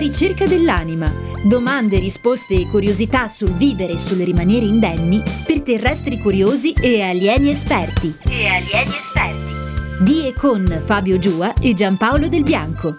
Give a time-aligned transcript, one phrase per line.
[0.00, 1.12] Ricerca dell'anima.
[1.44, 7.50] Domande, risposte e curiosità sul vivere e sul rimanere indenni per terrestri curiosi e alieni
[7.50, 8.16] esperti.
[8.28, 9.52] E alieni esperti.
[10.02, 12.96] Di e con Fabio Giua e Giampaolo Del Bianco.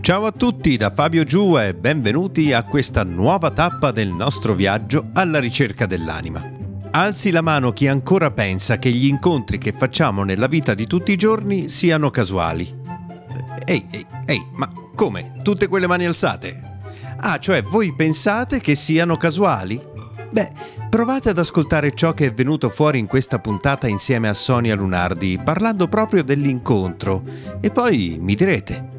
[0.00, 5.10] Ciao a tutti da Fabio Giua e benvenuti a questa nuova tappa del nostro viaggio
[5.12, 6.57] alla ricerca dell'anima.
[6.90, 11.12] Alzi la mano chi ancora pensa che gli incontri che facciamo nella vita di tutti
[11.12, 12.74] i giorni siano casuali.
[13.64, 15.34] Ehi, ehi, ehi, ma come?
[15.42, 16.80] Tutte quelle mani alzate?
[17.18, 19.80] Ah, cioè voi pensate che siano casuali?
[20.30, 20.50] Beh,
[20.88, 25.38] provate ad ascoltare ciò che è venuto fuori in questa puntata insieme a Sonia Lunardi,
[25.42, 27.22] parlando proprio dell'incontro,
[27.60, 28.96] e poi mi direte.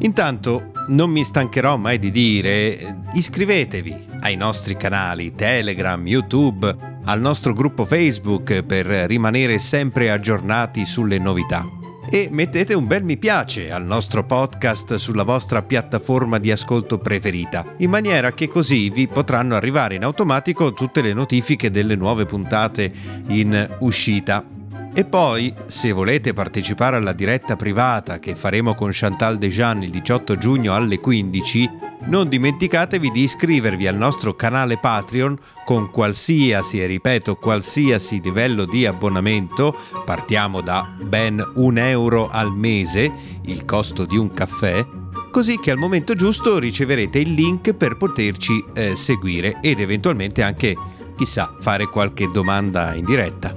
[0.00, 2.76] Intanto non mi stancherò mai di dire
[3.12, 11.18] iscrivetevi ai nostri canali Telegram, YouTube, al nostro gruppo Facebook per rimanere sempre aggiornati sulle
[11.18, 11.66] novità.
[12.10, 17.74] E mettete un bel mi piace al nostro podcast sulla vostra piattaforma di ascolto preferita,
[17.78, 22.92] in maniera che così vi potranno arrivare in automatico tutte le notifiche delle nuove puntate
[23.28, 24.57] in uscita.
[24.98, 30.34] E poi, se volete partecipare alla diretta privata che faremo con Chantal Dejan il 18
[30.34, 31.70] giugno alle 15,
[32.06, 38.86] non dimenticatevi di iscrivervi al nostro canale Patreon con qualsiasi, e ripeto, qualsiasi livello di
[38.86, 39.72] abbonamento,
[40.04, 44.84] partiamo da ben un euro al mese, il costo di un caffè,
[45.30, 50.74] così che al momento giusto riceverete il link per poterci eh, seguire ed eventualmente anche,
[51.16, 53.56] chissà, fare qualche domanda in diretta.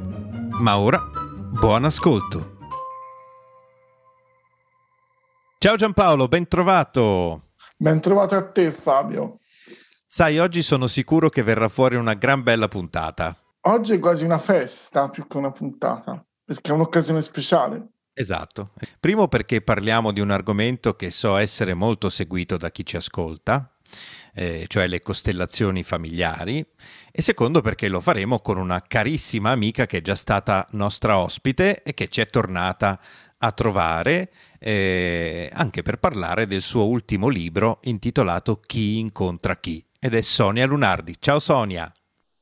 [0.59, 1.10] Ma ora
[1.59, 2.57] Buon ascolto.
[5.57, 7.49] Ciao Giampaolo, ben trovato.
[7.75, 9.39] Ben trovato a te Fabio.
[10.07, 13.35] Sai, oggi sono sicuro che verrà fuori una gran bella puntata.
[13.63, 17.89] Oggi è quasi una festa più che una puntata, perché è un'occasione speciale.
[18.13, 18.71] Esatto.
[18.99, 23.75] Primo perché parliamo di un argomento che so essere molto seguito da chi ci ascolta,
[24.33, 26.65] eh, cioè le costellazioni familiari,
[27.11, 31.83] e secondo perché lo faremo con una carissima amica che è già stata nostra ospite
[31.83, 32.99] e che ci è tornata
[33.39, 40.13] a trovare eh, anche per parlare del suo ultimo libro intitolato Chi incontra chi ed
[40.13, 41.15] è Sonia Lunardi.
[41.19, 41.91] Ciao Sonia.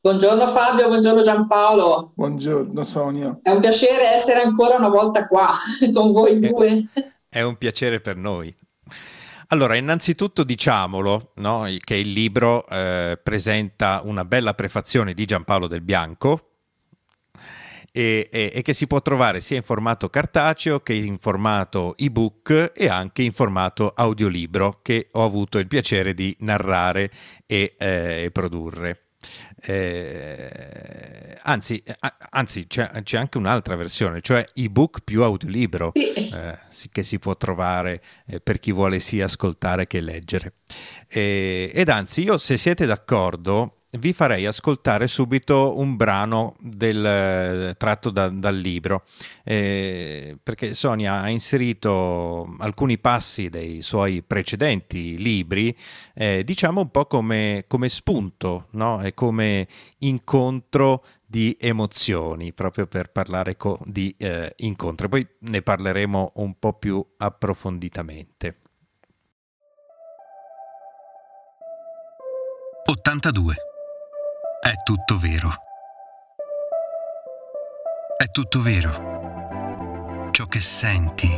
[0.01, 2.13] Buongiorno Fabio, buongiorno Giampaolo.
[2.15, 3.37] Buongiorno Sonia.
[3.41, 5.49] È un piacere essere ancora una volta qua
[5.93, 6.87] con voi due.
[7.27, 8.55] È un piacere per noi.
[9.51, 15.81] Allora, innanzitutto diciamolo no, che il libro eh, presenta una bella prefazione di Giampaolo Del
[15.81, 16.49] Bianco
[17.91, 22.73] e, e, e, che si può trovare sia in formato cartaceo che in formato ebook
[22.75, 27.09] e anche in formato audiolibro che ho avuto il piacere di narrare
[27.47, 29.08] e eh, produrre.
[29.61, 31.81] Eh, anzi,
[32.31, 36.57] anzi c'è, c'è, anche un'altra versione, cioè ebook più audiolibro, eh,
[36.91, 40.53] che si può trovare eh, per chi vuole sia ascoltare che leggere.
[41.07, 48.29] ed anzi, io se siete d'accordo, vi farei ascoltare subito un brano del, tratto da,
[48.29, 49.03] dal libro,
[49.43, 55.75] eh, perché Sonia ha inserito alcuni passi dei suoi precedenti libri,
[56.13, 59.01] eh, diciamo un po' come, come spunto no?
[59.01, 59.67] e come
[59.99, 65.09] incontro di emozioni, proprio per parlare co- di eh, incontro.
[65.09, 68.57] Poi ne parleremo un po' più approfonditamente.
[72.85, 73.68] 82
[74.61, 75.53] è tutto vero.
[78.17, 80.29] È tutto vero.
[80.31, 81.31] Ciò che senti,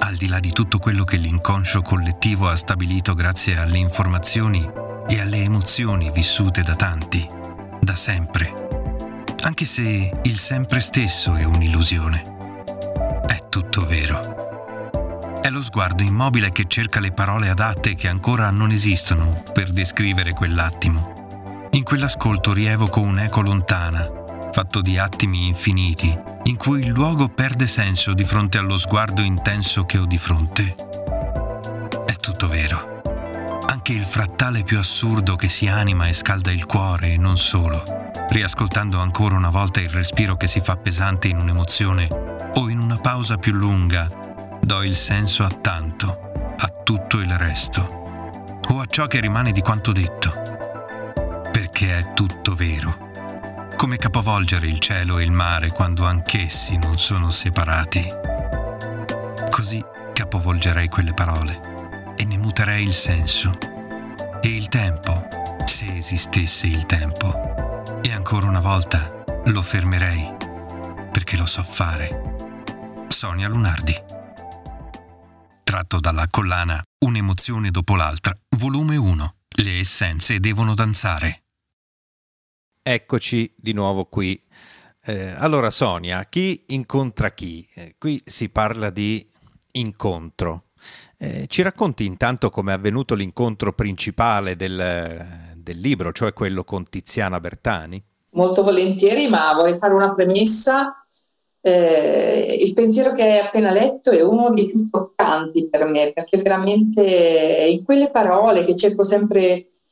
[0.00, 4.68] al di là di tutto quello che l'inconscio collettivo ha stabilito grazie alle informazioni
[5.08, 7.26] e alle emozioni vissute da tanti,
[7.80, 8.52] da sempre.
[9.40, 13.22] Anche se il sempre stesso è un'illusione.
[13.26, 15.40] È tutto vero.
[15.40, 20.32] È lo sguardo immobile che cerca le parole adatte che ancora non esistono per descrivere
[20.32, 21.15] quell'attimo
[21.76, 24.08] in quell'ascolto rievoco un'eco lontana,
[24.50, 29.84] fatto di attimi infiniti, in cui il luogo perde senso di fronte allo sguardo intenso
[29.84, 30.74] che ho di fronte.
[32.06, 32.94] È tutto vero
[33.68, 37.84] anche il frattale più assurdo che si anima e scalda il cuore e non solo,
[38.30, 42.08] riascoltando ancora una volta il respiro che si fa pesante in un'emozione
[42.54, 44.08] o in una pausa più lunga,
[44.60, 49.60] do il senso a tanto, a tutto il resto, o a ciò che rimane di
[49.60, 50.45] quanto detto,
[51.76, 57.28] perché è tutto vero come capovolgere il cielo e il mare quando anch'essi non sono
[57.28, 58.08] separati.
[59.50, 59.84] Così
[60.14, 63.58] capovolgerei quelle parole e ne muterei il senso.
[64.40, 65.28] E il tempo,
[65.66, 67.82] se esistesse il tempo.
[68.00, 70.34] E ancora una volta lo fermerei,
[71.12, 73.04] perché lo so fare.
[73.08, 73.94] Sonia Lunardi.
[75.62, 79.34] Tratto dalla collana Un'emozione dopo l'altra, volume 1.
[79.58, 81.42] Le essenze devono danzare.
[82.88, 84.40] Eccoci di nuovo qui.
[85.06, 87.68] Eh, allora Sonia, chi incontra chi?
[87.74, 89.26] Eh, qui si parla di
[89.72, 90.66] incontro.
[91.18, 96.88] Eh, ci racconti intanto come è avvenuto l'incontro principale del, del libro, cioè quello con
[96.88, 98.00] Tiziana Bertani?
[98.34, 101.04] Molto volentieri, ma vorrei fare una premessa.
[101.60, 106.40] Eh, il pensiero che hai appena letto è uno dei più toccanti per me, perché
[106.40, 109.85] veramente in quelle parole che cerco sempre di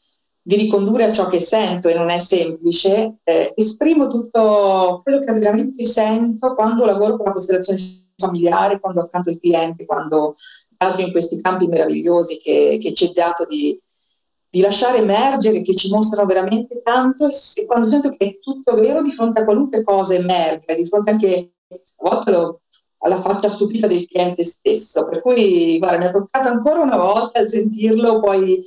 [0.46, 5.87] ricondurre a ciò che sento e non è semplice, eh, esprimo tutto quello che veramente
[5.87, 7.81] sento quando lavoro con la costellazione
[8.17, 10.35] familiare, quando accanto il cliente, quando
[10.76, 13.79] vado in questi campi meravigliosi che, che ci è dato di,
[14.50, 19.02] di, lasciare emergere, che ci mostrano veramente tanto e quando sento che è tutto vero
[19.02, 22.61] di fronte a qualunque cosa emerga, di fronte anche a volte lo,
[22.99, 25.06] alla faccia stupita del cliente stesso.
[25.06, 28.62] Per cui, guarda, mi ha toccato ancora una volta sentirlo, poi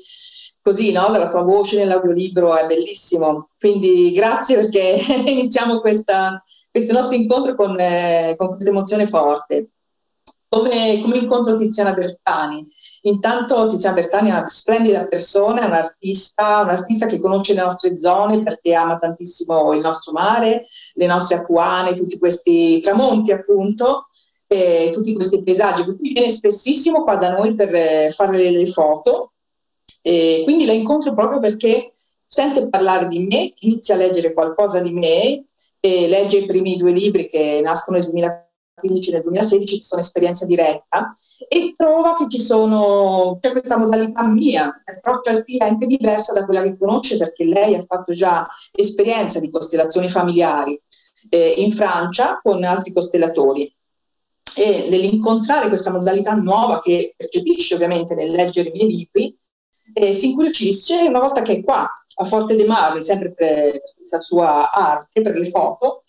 [0.67, 1.09] così, no?
[1.11, 3.51] dalla tua voce nell'audiolibro, è bellissimo.
[3.57, 9.69] Quindi grazie perché iniziamo questa, questo nostro incontro con, eh, con questa emozione forte.
[10.49, 12.67] Come, come, incontro Tiziana Bertani.
[13.03, 18.39] Intanto Tiziana Bertani è una splendida persona, è un'artista, un'artista che conosce le nostre zone
[18.39, 24.07] perché ama tantissimo il nostro mare, le nostre acquane, tutti questi tramonti appunto,
[24.91, 25.83] tutti questi paesaggi.
[25.83, 29.31] Cui viene spessissimo qua da noi per eh, fare le, le foto
[30.07, 31.91] e quindi la incontro proprio perché
[32.23, 35.43] sente parlare di me, inizia a leggere qualcosa di me
[36.07, 40.45] legge i primi due libri che nascono nel 2015 e nel 2016, che sono esperienza
[40.45, 41.09] diretta,
[41.47, 46.61] e trova che ci sono, c'è questa modalità mia, approccio al cliente diversa da quella
[46.61, 50.79] che conosce perché lei ha fatto già esperienza di costellazioni familiari
[51.29, 53.71] eh, in Francia con altri costellatori.
[54.55, 59.37] E nell'incontrare questa modalità nuova che percepisce ovviamente nel leggere i miei libri,
[59.93, 61.87] eh, si incuriosisce una volta che è qua
[62.19, 66.01] a Forte dei Marmi, sempre per questa sua arte, per le foto,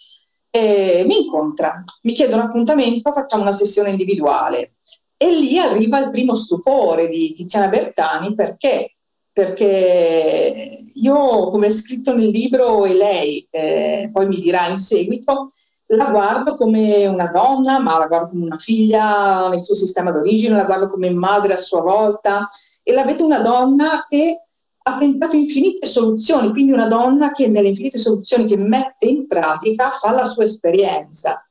[0.50, 4.74] eh, mi incontra, mi chiede un appuntamento, facciamo una sessione individuale.
[5.16, 8.92] E lì arriva il primo stupore di Tiziana Bertani perché
[9.38, 15.46] perché io, come è scritto nel libro, e lei eh, poi mi dirà in seguito,
[15.92, 20.56] la guardo come una donna, ma la guardo come una figlia nel suo sistema d'origine,
[20.56, 22.48] la guardo come madre a sua volta,
[22.88, 24.44] e la vedo una donna che
[24.82, 29.90] ha tentato infinite soluzioni, quindi una donna che nelle infinite soluzioni che mette in pratica
[29.90, 31.46] fa la sua esperienza.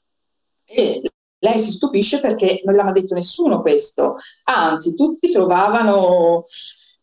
[0.65, 0.99] E
[1.37, 6.41] lei si stupisce perché non l'ha detto nessuno questo, anzi tutti trovavano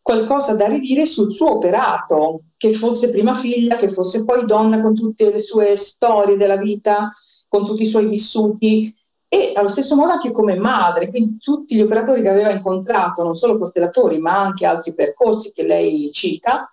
[0.02, 4.96] qualcosa da ridire sul suo operato, che fosse prima figlia, che fosse poi donna con
[4.96, 7.12] tutte le sue storie della vita,
[7.46, 8.92] con tutti i suoi vissuti
[9.34, 13.34] e allo stesso modo anche come madre, quindi tutti gli operatori che aveva incontrato, non
[13.34, 16.72] solo costellatori, ma anche altri percorsi che lei cita,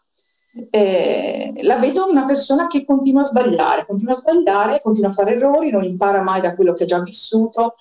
[0.69, 5.33] eh, la vedo una persona che continua a sbagliare, continua a sbagliare, continua a fare
[5.33, 7.73] errori, non impara mai da quello che ha già vissuto,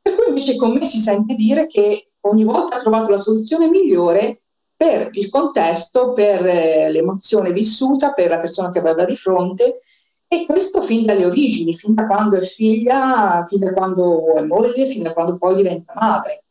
[0.00, 3.66] per cui invece con me si sente dire che ogni volta ha trovato la soluzione
[3.66, 4.42] migliore
[4.76, 9.80] per il contesto, per eh, l'emozione vissuta, per la persona che aveva di fronte
[10.28, 14.86] e questo fin dalle origini, fin da quando è figlia, fin da quando è moglie,
[14.86, 16.44] fin da quando poi diventa madre.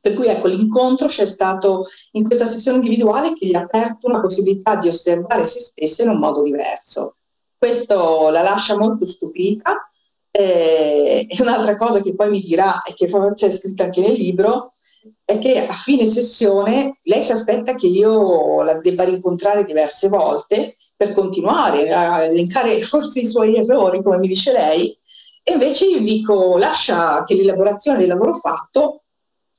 [0.00, 4.20] Per cui ecco, l'incontro c'è stato in questa sessione individuale che gli ha aperto una
[4.20, 7.14] possibilità di osservare se stessa in un modo diverso.
[7.56, 9.88] Questo la lascia molto stupita.
[10.30, 14.14] Eh, e un'altra cosa che poi mi dirà, e che forse è scritta anche nel
[14.14, 14.72] libro,
[15.24, 20.74] è che a fine sessione lei si aspetta che io la debba rincontrare diverse volte
[21.04, 24.96] per continuare a elencare forse i suoi errori, come mi dice lei,
[25.42, 29.00] e invece io dico lascia che l'elaborazione del lavoro fatto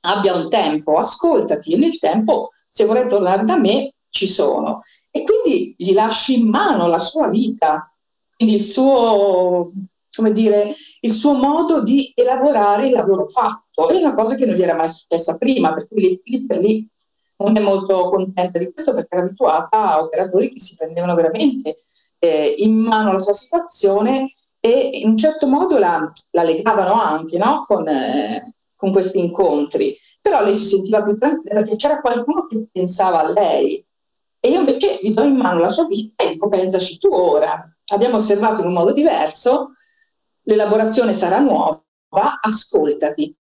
[0.02, 4.82] abbia un tempo, ascoltati e nel tempo se vorrai tornare da me ci sono.
[5.12, 7.90] E quindi gli lasci in mano la sua vita,
[8.36, 9.72] quindi il suo,
[10.16, 13.88] come dire, il suo modo di elaborare il lavoro fatto.
[13.88, 16.58] È una cosa che non gli era mai successa prima, per cui lì, lì per
[16.58, 16.90] lì
[17.38, 21.78] non è molto contenta di questo perché era abituata a operatori che si prendevano veramente
[22.20, 27.38] eh, in mano la sua situazione e in un certo modo la, la legavano anche
[27.38, 27.62] no?
[27.66, 29.96] con, eh, con questi incontri.
[30.22, 33.86] Però lei si sentiva più tranquilla perché c'era qualcuno che pensava a lei.
[34.40, 37.64] E io invece gli do in mano la sua vita e dico pensaci tu ora.
[37.94, 39.74] Abbiamo osservato in un modo diverso,
[40.44, 41.80] l'elaborazione sarà nuova,
[42.42, 43.36] ascoltati.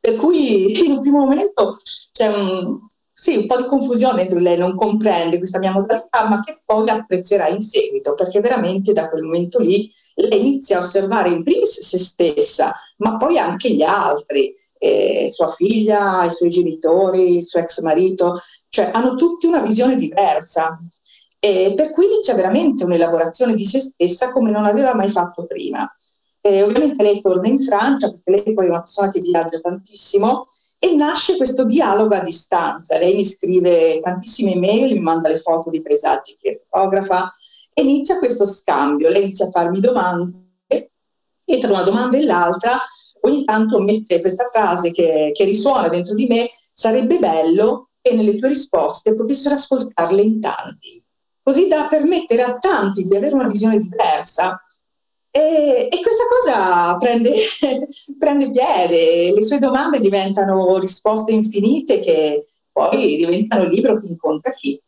[0.00, 1.76] Per cui in un primo momento
[2.10, 2.78] c'è un,
[3.16, 6.90] sì, un po' di confusione dentro lei, non comprende questa mia modalità, ma che poi
[6.90, 11.80] apprezzerà in seguito, perché veramente da quel momento lì lei inizia a osservare in primis
[11.80, 17.60] se stessa, ma poi anche gli altri, eh, sua figlia, i suoi genitori, il suo
[17.60, 20.76] ex marito, cioè hanno tutti una visione diversa.
[21.38, 25.88] E per cui inizia veramente un'elaborazione di se stessa come non aveva mai fatto prima.
[26.40, 30.46] E ovviamente lei torna in Francia, perché lei poi è una persona che viaggia tantissimo,
[30.78, 32.98] e nasce questo dialogo a distanza.
[32.98, 37.32] Lei mi scrive tantissime email, mi manda le foto dei paesaggi che fotografa
[37.72, 39.08] e inizia questo scambio.
[39.08, 40.42] Lei inizia a farmi domande
[41.46, 42.80] e tra una domanda e l'altra
[43.22, 48.36] ogni tanto mette questa frase che, che risuona dentro di me, sarebbe bello che nelle
[48.36, 51.02] tue risposte potessero ascoltarle in tanti,
[51.42, 54.62] così da permettere a tanti di avere una visione diversa
[55.36, 57.32] e, e questa cosa prende,
[58.16, 64.52] prende piede, le sue domande diventano risposte infinite che poi diventano il libro che incontra
[64.52, 64.80] chi.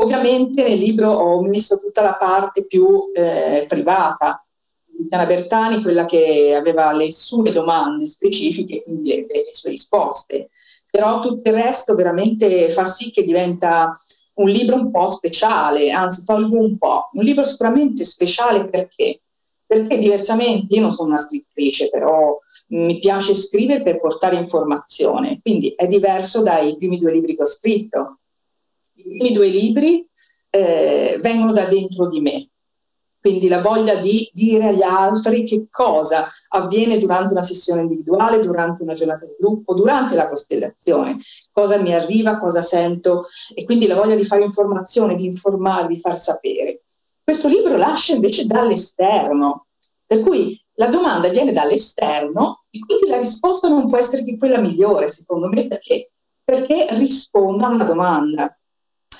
[0.00, 4.44] Ovviamente nel libro ho messo tutta la parte più eh, privata,
[4.96, 10.50] Tiziana Bertani, quella che aveva le sue domande specifiche, quindi le, le, sue risposte,
[10.90, 13.92] però tutto il resto veramente fa sì che diventa
[14.36, 19.20] un libro un po' speciale, anzi tolgo un po', un libro sicuramente speciale perché
[19.74, 22.38] perché diversamente io non sono una scrittrice, però
[22.68, 27.46] mi piace scrivere per portare informazione, quindi è diverso dai primi due libri che ho
[27.46, 28.20] scritto.
[28.94, 30.08] I primi due libri
[30.50, 32.48] eh, vengono da dentro di me,
[33.20, 38.82] quindi la voglia di dire agli altri che cosa avviene durante una sessione individuale, durante
[38.82, 41.18] una giornata di gruppo, durante la costellazione,
[41.50, 45.98] cosa mi arriva, cosa sento e quindi la voglia di fare informazione, di informare, di
[45.98, 46.83] far sapere.
[47.24, 49.68] Questo libro lascia invece dall'esterno,
[50.04, 54.58] per cui la domanda viene dall'esterno e quindi la risposta non può essere che quella
[54.58, 56.10] migliore, secondo me, perché,
[56.44, 58.54] perché risponde a una domanda.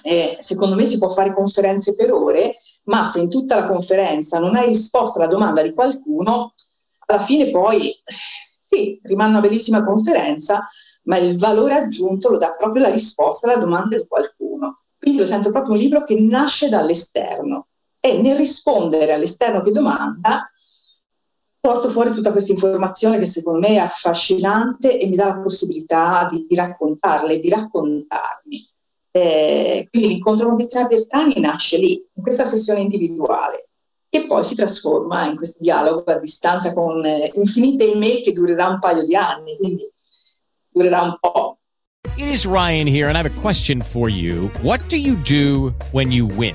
[0.02, 4.38] Eh, secondo me si può fare conferenze per ore, ma se in tutta la conferenza
[4.38, 6.52] non hai risposto alla domanda di qualcuno,
[7.06, 10.68] alla fine poi sì, rimane una bellissima conferenza,
[11.04, 14.82] ma il valore aggiunto lo dà proprio la risposta alla domanda di qualcuno.
[14.99, 17.68] Quindi lo sento proprio un libro che nasce dall'esterno
[18.06, 20.46] e nel rispondere all'esterno che domanda
[21.58, 26.26] porto fuori tutta questa informazione che secondo me è affascinante e mi dà la possibilità
[26.30, 28.62] di, di raccontarle, di raccontarmi.
[29.11, 33.70] Eh, quindi l'incontro con Tiziana Bertani nasce lì, in questa sessione individuale,
[34.11, 38.68] che poi si trasforma in questo dialogo a distanza con eh, infinite email che durerà
[38.68, 39.90] un paio di anni, quindi
[40.68, 41.56] durerà un po'.
[42.18, 44.50] It is Ryan here and I have a question for you.
[44.61, 46.54] What do you do when you win?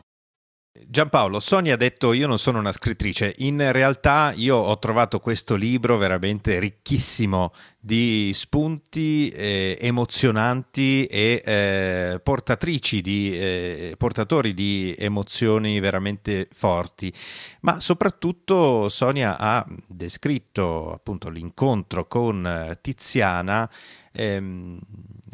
[0.73, 5.55] Giampaolo, Sonia ha detto io non sono una scrittrice, in realtà io ho trovato questo
[5.55, 15.81] libro veramente ricchissimo di spunti eh, emozionanti e eh, portatrici di, eh, portatori di emozioni
[15.81, 17.13] veramente forti,
[17.61, 23.69] ma soprattutto Sonia ha descritto appunto l'incontro con Tiziana,
[24.13, 24.79] ehm,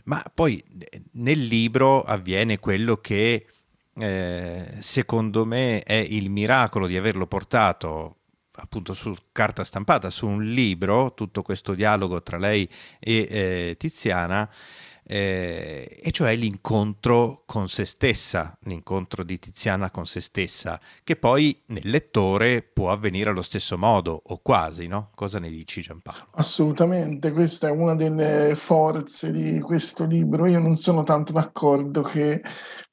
[0.06, 0.64] ma poi
[1.14, 3.46] nel libro avviene quello che
[4.00, 8.16] eh, secondo me è il miracolo di averlo portato
[8.60, 12.68] appunto su carta stampata, su un libro, tutto questo dialogo tra lei
[13.00, 14.50] e eh, Tiziana,
[15.10, 21.58] eh, e cioè l'incontro con se stessa, l'incontro di Tiziana con se stessa, che poi
[21.68, 25.12] nel lettore può avvenire allo stesso modo o quasi, no?
[25.16, 26.28] Cosa ne dici Giampaolo?
[26.32, 30.46] Assolutamente, questa è una delle forze di questo libro.
[30.46, 32.42] Io non sono tanto d'accordo che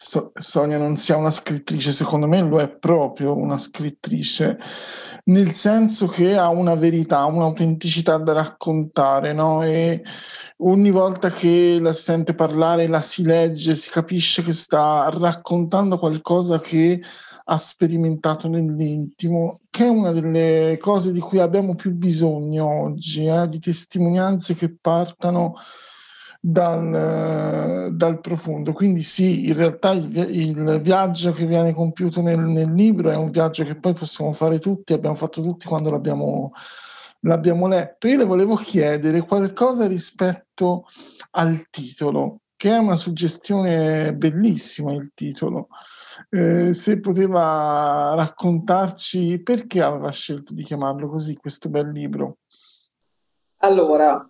[0.05, 4.59] so- Sonia non sia una scrittrice, secondo me lo è proprio una scrittrice
[5.27, 9.63] nel senso che ha una verità, un'autenticità da raccontare, no?
[9.63, 10.03] E
[10.59, 16.61] ogni volta che la sente parlare, la si legge, si capisce che sta raccontando qualcosa
[16.61, 17.01] che
[17.47, 23.49] ha sperimentato nell'intimo, che è una delle cose di cui abbiamo più bisogno oggi, eh?
[23.49, 25.55] di testimonianze che partano
[26.47, 28.75] dal, dal, profondo.
[28.75, 33.31] Quindi sì, in realtà il, il viaggio che viene compiuto nel, nel, libro è un
[33.31, 36.53] viaggio che poi possiamo fare tutti, abbiamo fatto tutti quando l'abbiamo,
[37.21, 38.09] l'abbiamo letto.
[38.09, 40.85] Io le volevo chiedere qualcosa rispetto
[41.31, 45.69] al titolo, che è una suggestione bellissima il titolo.
[46.29, 52.37] Eh, se poteva raccontarci perché aveva scelto di chiamarlo così, questo bel libro.
[53.59, 54.23] Allora,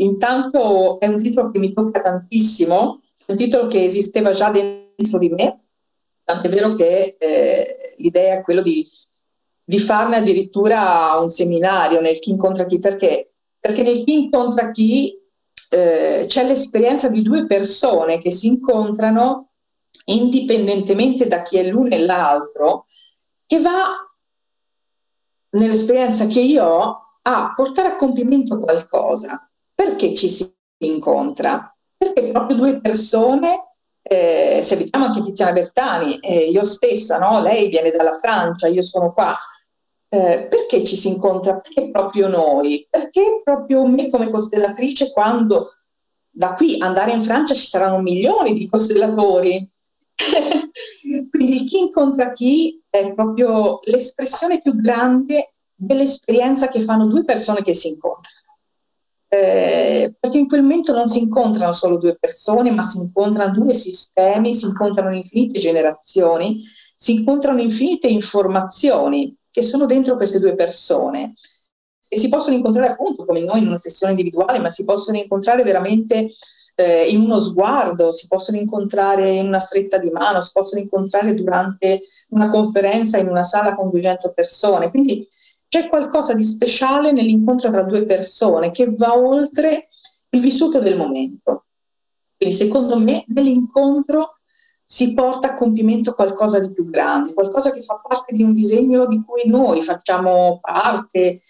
[0.00, 5.28] Intanto è un titolo che mi tocca tantissimo, un titolo che esisteva già dentro di
[5.28, 5.64] me,
[6.24, 8.88] tant'è vero che eh, l'idea è quella di,
[9.62, 13.34] di, farne addirittura un seminario nel Chi incontra chi, perché?
[13.58, 15.18] Perché nel Chi incontra chi
[15.70, 19.50] eh, c'è l'esperienza di due persone che si incontrano
[20.06, 22.84] indipendentemente da chi è l'uno e l'altro,
[23.44, 24.10] che va
[25.50, 29.49] nell'esperienza che io ho a portare a compimento qualcosa.
[29.80, 30.46] Perché ci si
[30.84, 31.74] incontra?
[31.96, 33.72] Perché proprio due persone,
[34.02, 37.40] eh, se vediamo anche Tiziana Bertani, eh, io stessa, no?
[37.40, 39.34] lei viene dalla Francia, io sono qua,
[40.10, 41.60] eh, perché ci si incontra?
[41.60, 42.86] Perché proprio noi?
[42.90, 45.70] Perché proprio me come costellatrice quando
[46.28, 49.66] da qui andare in Francia ci saranno milioni di costellatori?
[51.30, 57.72] Quindi chi incontra chi è proprio l'espressione più grande dell'esperienza che fanno due persone che
[57.72, 58.39] si incontrano
[59.32, 63.74] eh, perché in quel momento non si incontrano solo due persone, ma si incontrano due
[63.74, 66.62] sistemi, si incontrano infinite generazioni,
[66.96, 71.34] si incontrano infinite informazioni che sono dentro queste due persone
[72.08, 75.62] e si possono incontrare appunto come noi in una sessione individuale, ma si possono incontrare
[75.62, 76.28] veramente
[76.74, 81.34] eh, in uno sguardo, si possono incontrare in una stretta di mano, si possono incontrare
[81.34, 84.90] durante una conferenza in una sala con 200 persone.
[84.90, 85.24] Quindi
[85.70, 89.88] c'è qualcosa di speciale nell'incontro tra due persone che va oltre
[90.30, 91.66] il vissuto del momento.
[92.36, 94.38] Quindi secondo me nell'incontro
[94.82, 99.06] si porta a compimento qualcosa di più grande, qualcosa che fa parte di un disegno
[99.06, 101.40] di cui noi facciamo parte,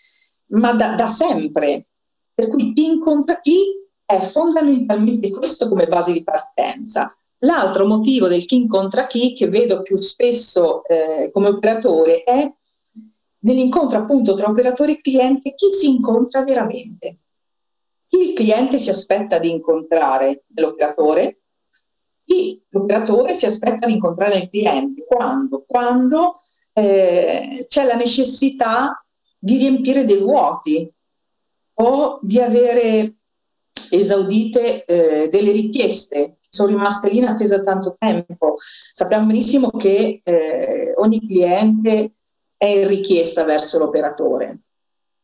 [0.48, 1.86] ma da, da sempre.
[2.34, 3.58] Per cui chi incontra chi
[4.04, 7.16] è fondamentalmente questo come base di partenza.
[7.38, 12.52] L'altro motivo del chi incontra chi, che vedo più spesso eh, come operatore, è
[13.40, 17.18] nell'incontro appunto tra operatore e cliente chi si incontra veramente.
[18.06, 21.42] Chi il cliente si aspetta di incontrare l'operatore,
[22.24, 25.04] chi l'operatore si aspetta di incontrare il cliente.
[25.04, 25.64] Quando?
[25.66, 26.34] Quando
[26.72, 29.04] eh, c'è la necessità
[29.38, 30.92] di riempire dei vuoti
[31.74, 33.16] o di avere
[33.90, 38.56] esaudite eh, delle richieste che sono rimaste lì in attesa tanto tempo.
[38.58, 42.14] Sappiamo benissimo che eh, ogni cliente
[42.60, 44.64] è in richiesta verso l'operatore.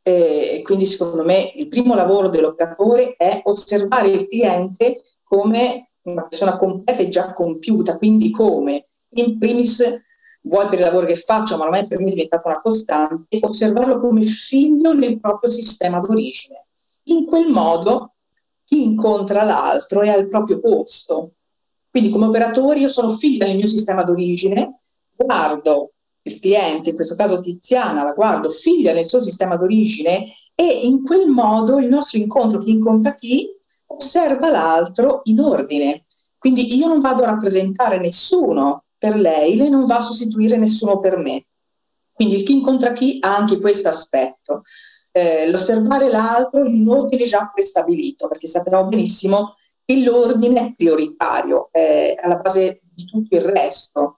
[0.03, 6.57] E quindi secondo me il primo lavoro dell'operatore è osservare il cliente come una persona
[6.57, 9.83] completa e già compiuta, quindi come in primis
[10.43, 13.99] vuoi per il lavoro che faccio, ma ormai per me è diventata una costante, osservarlo
[13.99, 16.69] come figlio nel proprio sistema d'origine.
[17.09, 18.15] In quel modo
[18.65, 21.33] chi incontra l'altro è al proprio posto.
[21.91, 24.81] Quindi come operatore io sono figlio del mio sistema d'origine,
[25.15, 25.91] guardo
[26.27, 31.05] il cliente, in questo caso Tiziana, la guardo, figlia nel suo sistema d'origine e in
[31.05, 33.49] quel modo il nostro incontro, chi incontra chi,
[33.87, 36.05] osserva l'altro in ordine.
[36.39, 40.99] Quindi io non vado a rappresentare nessuno per lei, lei non va a sostituire nessuno
[41.01, 41.47] per me.
[42.13, 44.63] Quindi il chi incontra chi ha anche questo aspetto,
[45.13, 51.69] eh, l'osservare l'altro in un ordine già prestabilito, perché sappiamo benissimo che l'ordine è prioritario,
[51.71, 54.17] è alla base di tutto il resto.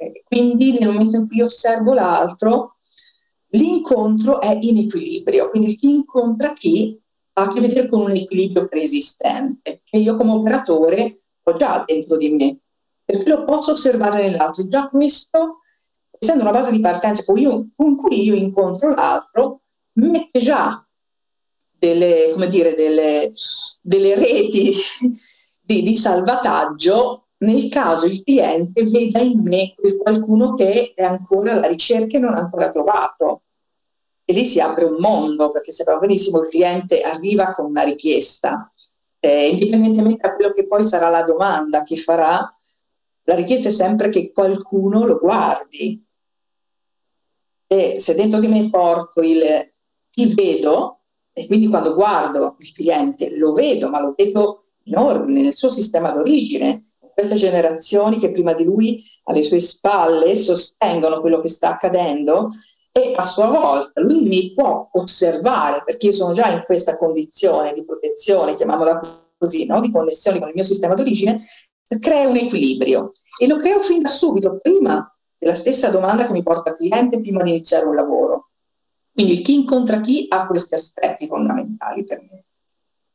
[0.00, 2.74] Eh, quindi nel momento in cui osservo l'altro,
[3.50, 6.96] l'incontro è in equilibrio, quindi chi incontra chi
[7.32, 12.16] ha a che vedere con un equilibrio preesistente che io come operatore ho già dentro
[12.16, 12.58] di me,
[13.04, 14.68] perché lo posso osservare nell'altro.
[14.68, 15.60] Già questo,
[16.16, 19.62] essendo una base di partenza con, io, con cui io incontro l'altro,
[19.94, 20.86] mette già
[21.76, 23.32] delle, come dire, delle,
[23.80, 24.74] delle reti
[25.60, 31.68] di, di salvataggio nel caso il cliente veda in me qualcuno che è ancora alla
[31.68, 33.42] ricerca e non ha ancora trovato.
[34.24, 38.70] E lì si apre un mondo, perché sappiamo benissimo il cliente arriva con una richiesta,
[39.20, 42.54] eh, indipendentemente da quello che poi sarà la domanda che farà,
[43.22, 46.04] la richiesta è sempre che qualcuno lo guardi.
[47.66, 49.72] E se dentro di me porto il
[50.10, 51.00] ti vedo,
[51.32, 55.70] e quindi quando guardo il cliente lo vedo, ma lo vedo in ordine, nel suo
[55.70, 56.87] sistema d'origine,
[57.18, 62.48] queste generazioni che prima di lui alle sue spalle sostengono quello che sta accadendo
[62.92, 67.72] e a sua volta lui mi può osservare perché io sono già in questa condizione
[67.72, 69.00] di protezione, chiamiamola
[69.36, 69.80] così, no?
[69.80, 71.40] di connessione con il mio sistema d'origine,
[71.98, 76.44] crea un equilibrio e lo creo fin da subito, prima della stessa domanda che mi
[76.44, 78.50] porta il cliente, prima di iniziare un lavoro.
[79.12, 82.44] Quindi il chi incontra chi ha questi aspetti fondamentali per me.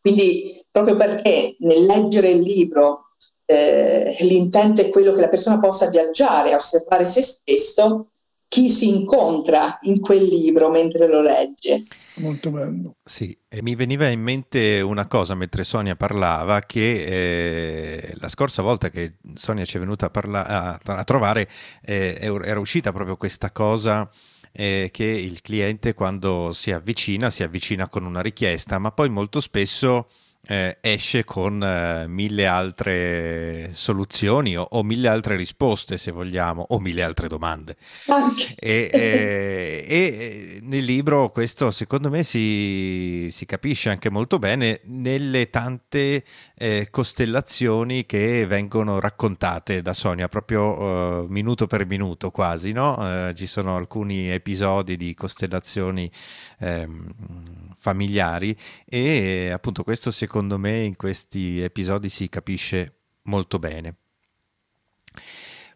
[0.01, 3.12] Quindi proprio perché nel leggere il libro
[3.45, 8.09] eh, l'intento è quello che la persona possa viaggiare, osservare se stesso,
[8.47, 11.83] chi si incontra in quel libro mentre lo legge.
[12.17, 12.97] Molto bello.
[13.03, 18.61] Sì, e mi veniva in mente una cosa mentre Sonia parlava, che eh, la scorsa
[18.61, 21.49] volta che Sonia ci è venuta a, parla- a, a trovare
[21.83, 24.07] eh, era uscita proprio questa cosa
[24.53, 29.39] eh, che il cliente quando si avvicina si avvicina con una richiesta, ma poi molto
[29.39, 30.07] spesso
[30.45, 36.79] eh, esce con eh, mille altre soluzioni o, o, mille altre risposte, se vogliamo, o
[36.79, 37.77] mille altre domande.
[38.59, 45.49] E, eh, e, nel libro questo secondo me si, si, capisce anche molto bene nelle
[45.49, 46.23] tante
[46.55, 53.31] eh, costellazioni che vengono raccontate da Sonia, proprio uh, minuto per minuto quasi, no?
[53.33, 56.09] Ci sono alcuni episodi di costellazioni
[56.59, 57.13] ehm,
[57.83, 63.97] familiari e appunto questo secondo me in questi episodi si capisce molto bene.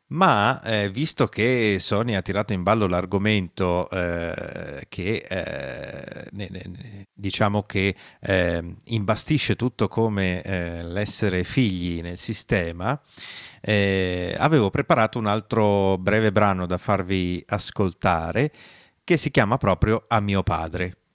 [0.10, 7.08] Ma eh, visto che Sony ha tirato in ballo l'argomento eh, che eh, ne, ne,
[7.14, 12.98] diciamo che eh, imbastisce tutto come eh, l'essere figli nel sistema,
[13.60, 18.50] eh, avevo preparato un altro breve brano da farvi ascoltare
[19.04, 21.07] che si chiama proprio A mio padre.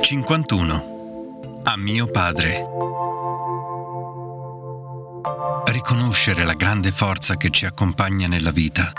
[0.00, 1.60] 51.
[1.64, 2.64] A mio padre.
[5.64, 8.92] Riconoscere la grande forza che ci accompagna nella vita.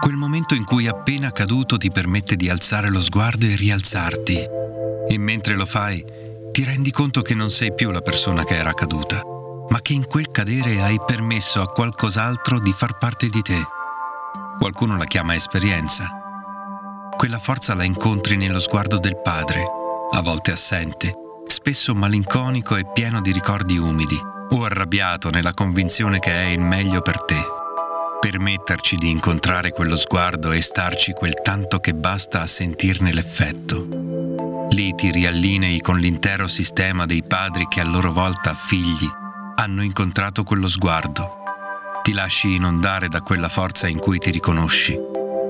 [0.00, 4.38] Quel momento in cui appena caduto ti permette di alzare lo sguardo e rialzarti.
[5.08, 6.04] E mentre lo fai,
[6.50, 9.22] ti rendi conto che non sei più la persona che era caduta,
[9.68, 13.62] ma che in quel cadere hai permesso a qualcos'altro di far parte di te.
[14.58, 16.08] Qualcuno la chiama esperienza.
[17.16, 19.80] Quella forza la incontri nello sguardo del padre
[20.14, 21.14] a volte assente,
[21.46, 24.20] spesso malinconico e pieno di ricordi umidi,
[24.50, 27.40] o arrabbiato nella convinzione che è il meglio per te.
[28.20, 34.66] Permetterci di incontrare quello sguardo e starci quel tanto che basta a sentirne l'effetto.
[34.70, 39.08] Lì ti riallinei con l'intero sistema dei padri che a loro volta, figli,
[39.56, 41.38] hanno incontrato quello sguardo.
[42.02, 44.94] Ti lasci inondare da quella forza in cui ti riconosci.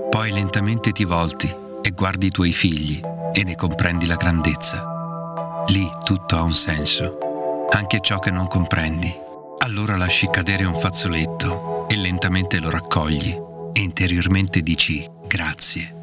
[0.08, 5.64] Poi lentamente ti volti e guardi i tuoi figli e ne comprendi la grandezza.
[5.68, 9.10] Lì tutto ha un senso, anche ciò che non comprendi.
[9.58, 13.30] Allora lasci cadere un fazzoletto e lentamente lo raccogli
[13.72, 16.00] e interiormente dici grazie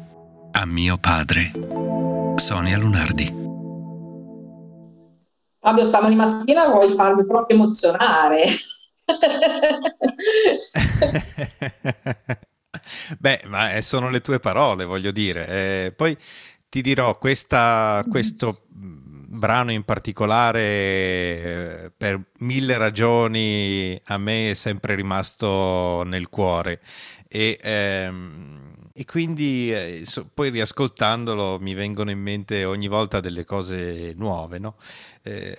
[0.52, 1.52] a mio padre.
[2.36, 3.32] Sonia Lunardi.
[5.60, 8.44] Fabio, stamani mattina vuoi farmi proprio emozionare.
[13.18, 15.46] Beh, ma eh, sono le tue parole, voglio dire.
[15.46, 16.16] Eh, poi
[16.70, 24.94] ti dirò, questa, questo brano in particolare, eh, per mille ragioni, a me è sempre
[24.94, 26.80] rimasto nel cuore.
[27.28, 33.44] E, ehm, e quindi eh, so, poi riascoltandolo mi vengono in mente ogni volta delle
[33.44, 34.76] cose nuove, no?
[35.22, 35.58] Eh,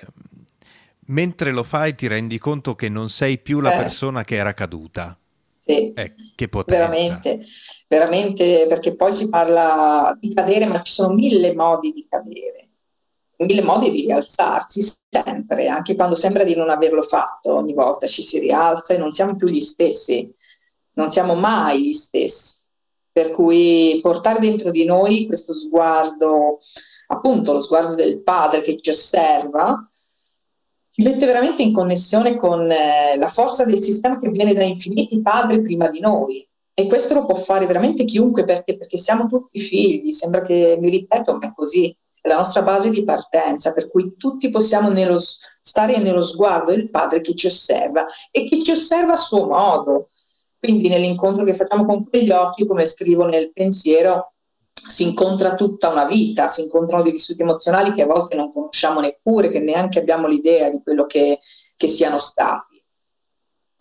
[1.08, 3.78] mentre lo fai ti rendi conto che non sei più la eh.
[3.78, 5.18] persona che era caduta.
[5.72, 6.88] Sì, eh, che potenza.
[6.88, 7.40] Veramente,
[7.88, 12.70] veramente, perché poi si parla di cadere, ma ci sono mille modi di cadere,
[13.38, 18.22] mille modi di rialzarsi sempre, anche quando sembra di non averlo fatto, ogni volta ci
[18.22, 20.30] si rialza e non siamo più gli stessi,
[20.94, 22.60] non siamo mai gli stessi.
[23.14, 26.60] Per cui portare dentro di noi questo sguardo,
[27.08, 29.86] appunto lo sguardo del padre che ci osserva,
[30.92, 35.22] ci mette veramente in connessione con eh, la forza del sistema che viene da infiniti
[35.22, 36.46] padri prima di noi.
[36.74, 40.90] E questo lo può fare veramente chiunque perché, perché siamo tutti figli, sembra che mi
[40.90, 41.96] ripeto, ma è così.
[42.22, 46.90] è la nostra base di partenza, per cui tutti possiamo nello, stare nello sguardo del
[46.90, 50.10] Padre che ci osserva e che ci osserva a suo modo.
[50.60, 54.34] Quindi nell'incontro che facciamo con quegli occhi, come scrivo nel pensiero,
[54.88, 59.00] si incontra tutta una vita, si incontrano dei vissuti emozionali che a volte non conosciamo
[59.00, 61.40] neppure, che neanche abbiamo l'idea di quello che,
[61.76, 62.72] che siano stati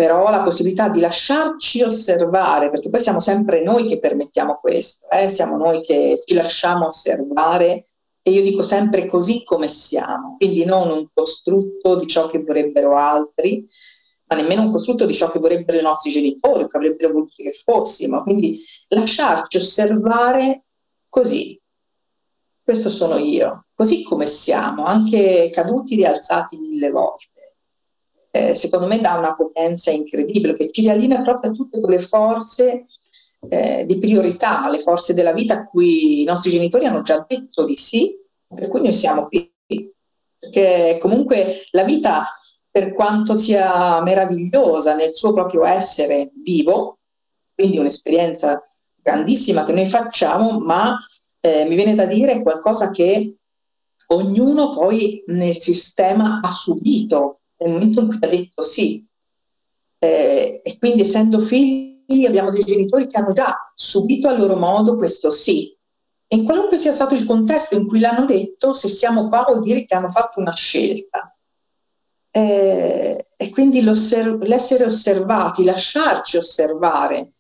[0.01, 5.29] però la possibilità di lasciarci osservare, perché poi siamo sempre noi che permettiamo questo, eh?
[5.29, 7.89] siamo noi che ci lasciamo osservare
[8.23, 12.97] e io dico sempre così come siamo, quindi non un costrutto di ciò che vorrebbero
[12.97, 13.63] altri,
[14.29, 17.53] ma nemmeno un costrutto di ciò che vorrebbero i nostri genitori che avrebbero voluto che
[17.53, 18.59] fossimo, quindi
[18.89, 20.65] lasciarci osservare
[21.11, 21.61] così.
[22.63, 27.41] Questo sono io, così come siamo, anche caduti, rialzati mille volte
[28.31, 32.87] eh, secondo me dà una potenza incredibile che ci riallinea proprio a tutte quelle forze
[33.49, 37.65] eh, di priorità, le forze della vita a cui i nostri genitori hanno già detto
[37.65, 39.49] di sì, per cui noi siamo qui.
[40.39, 42.25] Perché comunque la vita,
[42.71, 46.99] per quanto sia meravigliosa nel suo proprio essere vivo,
[47.55, 48.65] quindi un'esperienza
[49.03, 50.97] grandissima che noi facciamo, ma
[51.41, 53.37] eh, mi viene da dire qualcosa che
[54.09, 59.07] ognuno poi nel sistema ha subito nel momento in cui ha detto sì.
[59.99, 64.97] Eh, e quindi essendo figli abbiamo dei genitori che hanno già subito a loro modo
[64.97, 65.77] questo sì.
[66.27, 69.63] E in qualunque sia stato il contesto in cui l'hanno detto, se siamo qua vuol
[69.63, 71.35] dire che hanno fatto una scelta.
[72.33, 77.33] Eh, e quindi l'essere osservati, lasciarci osservare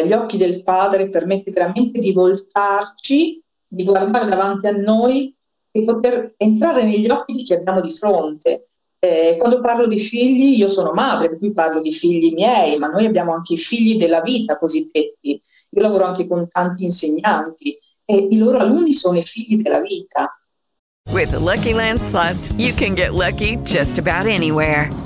[0.00, 5.34] dagli occhi del Padre permette veramente di voltarci, di guardare davanti a noi
[5.70, 8.66] e poter entrare negli occhi di chi abbiamo di fronte
[8.98, 12.88] eh, quando parlo di figli, io sono madre, per cui parlo di figli miei, ma
[12.88, 15.40] noi abbiamo anche i figli della vita cosiddetti.
[15.70, 20.30] Io lavoro anche con tanti insegnanti e i loro alunni sono i figli della vita.
[21.12, 25.05] With the Lucky Land slots, you can get lucky just about anywhere.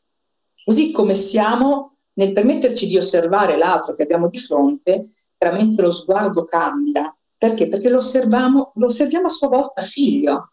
[0.63, 6.43] Così come siamo nel permetterci di osservare l'altro che abbiamo di fronte, veramente lo sguardo
[6.43, 7.15] cambia.
[7.37, 7.67] Perché?
[7.67, 10.51] Perché lo osserviamo, lo osserviamo a sua volta figlio.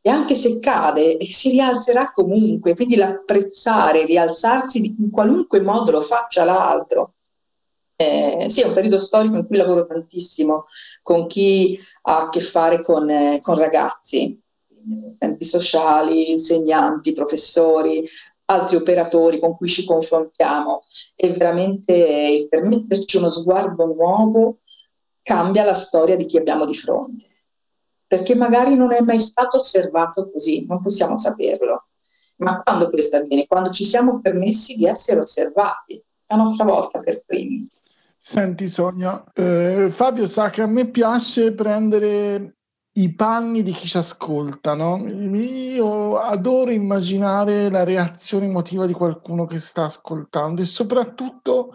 [0.00, 2.74] E anche se cade, si rialzerà comunque.
[2.74, 7.14] Quindi l'apprezzare, rialzarsi in qualunque modo lo faccia l'altro.
[7.96, 10.66] Eh, sì, è un periodo storico in cui lavoro tantissimo
[11.02, 14.40] con chi ha a che fare con, eh, con ragazzi,
[14.94, 18.08] assistenti sociali, insegnanti, professori,
[18.50, 20.82] altri operatori con cui ci confrontiamo
[21.14, 24.58] e veramente il permetterci uno sguardo nuovo
[25.22, 27.24] cambia la storia di chi abbiamo di fronte,
[28.06, 31.88] perché magari non è mai stato osservato così, non possiamo saperlo.
[32.38, 33.46] Ma quando questo avviene?
[33.46, 37.68] Quando ci siamo permessi di essere osservati, a nostra volta per primi.
[38.16, 42.57] Senti Sonia, eh, Fabio sa che a me piace prendere
[43.00, 45.06] i panni di chi ci ascolta, no?
[45.06, 51.72] Io adoro immaginare la reazione emotiva di qualcuno che sta ascoltando e soprattutto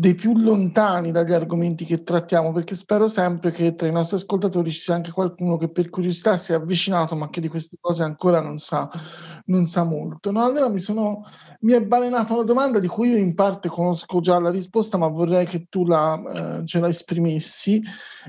[0.00, 4.70] dei più lontani dagli argomenti che trattiamo, perché spero sempre che tra i nostri ascoltatori
[4.70, 8.02] ci sia anche qualcuno che per curiosità si è avvicinato, ma che di queste cose
[8.02, 8.88] ancora non sa,
[9.46, 10.30] non sa molto.
[10.30, 10.42] No?
[10.42, 11.26] Allora mi, sono,
[11.60, 15.06] mi è balenata una domanda di cui io in parte conosco già la risposta, ma
[15.06, 17.82] vorrei che tu la, eh, ce la esprimessi,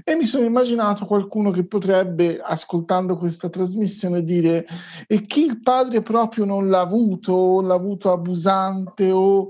[0.03, 4.65] e mi sono immaginato qualcuno che potrebbe, ascoltando questa trasmissione, dire
[5.07, 9.47] e chi il padre proprio non l'ha avuto, l'ha avuto abusante o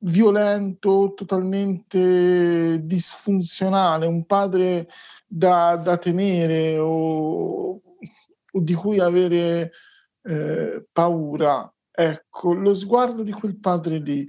[0.00, 4.88] violento, totalmente disfunzionale, un padre
[5.26, 7.80] da, da temere o, o,
[8.52, 9.72] di cui avere
[10.22, 11.72] eh, paura.
[11.92, 14.26] Ecco, lo sguardo di quel padre lì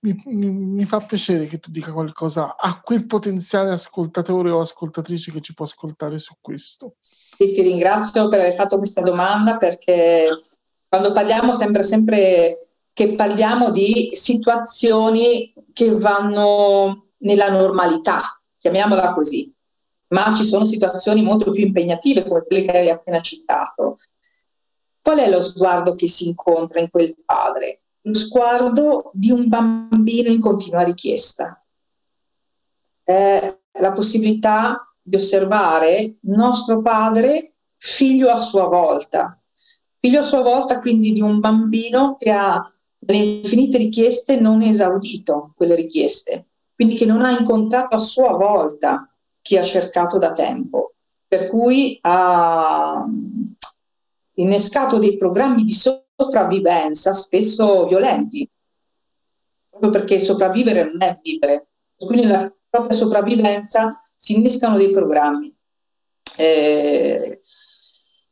[0.00, 5.30] mi, mi, mi, fa piacere che tu dica qualcosa a quel potenziale ascoltatore o ascoltatrice
[5.30, 6.94] che ci può ascoltare su questo.
[7.00, 10.26] Sì, ti ringrazio per aver fatto questa domanda perché
[10.88, 12.69] quando parliamo sembra sempre
[13.00, 19.50] che parliamo di situazioni che vanno nella normalità, chiamiamola così,
[20.08, 23.96] ma ci sono situazioni molto più impegnative come quelle che hai appena citato.
[25.00, 27.84] Qual è lo sguardo che si incontra in quel padre?
[28.02, 31.64] Lo sguardo di un bambino in continua richiesta.
[33.02, 39.40] È la possibilità di osservare nostro padre figlio a sua volta,
[40.00, 45.52] figlio a sua volta quindi di un bambino che ha le infinite richieste non esaudito
[45.56, 50.94] quelle richieste, quindi che non ha incontrato a sua volta chi ha cercato da tempo,
[51.26, 53.04] per cui ha
[54.34, 58.48] innescato dei programmi di sopravvivenza spesso violenti,
[59.68, 65.54] proprio perché sopravvivere non è vivere, quindi nella propria sopravvivenza si innescano dei programmi.
[66.36, 67.40] Eh,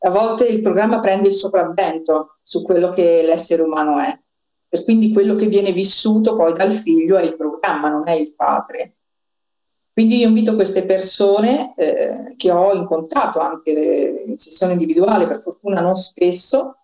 [0.01, 4.19] a volte il programma prende il sopravvento su quello che l'essere umano è,
[4.69, 8.35] e quindi quello che viene vissuto poi dal figlio è il programma, non è il
[8.35, 8.97] padre.
[9.93, 15.81] Quindi io invito queste persone eh, che ho incontrato anche in sessione individuale, per fortuna
[15.81, 16.77] non spesso,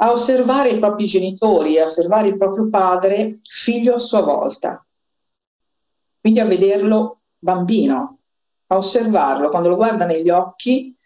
[0.00, 4.84] a osservare i propri genitori, a osservare il proprio padre, figlio a sua volta.
[6.20, 8.18] Quindi a vederlo bambino,
[8.66, 10.96] a osservarlo, quando lo guarda negli occhi,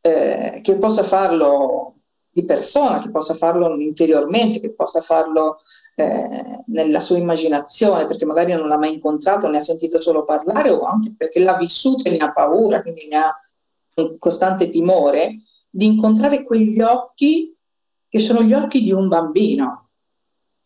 [0.00, 1.95] eh, che possa farlo
[2.36, 5.60] di persona, che possa farlo interiormente, che possa farlo
[5.94, 10.68] eh, nella sua immaginazione, perché magari non l'ha mai incontrato, ne ha sentito solo parlare
[10.68, 13.34] o anche perché l'ha vissuto e ne ha paura, quindi ne ha
[13.94, 15.36] un costante timore,
[15.70, 17.56] di incontrare quegli occhi
[18.06, 19.88] che sono gli occhi di un bambino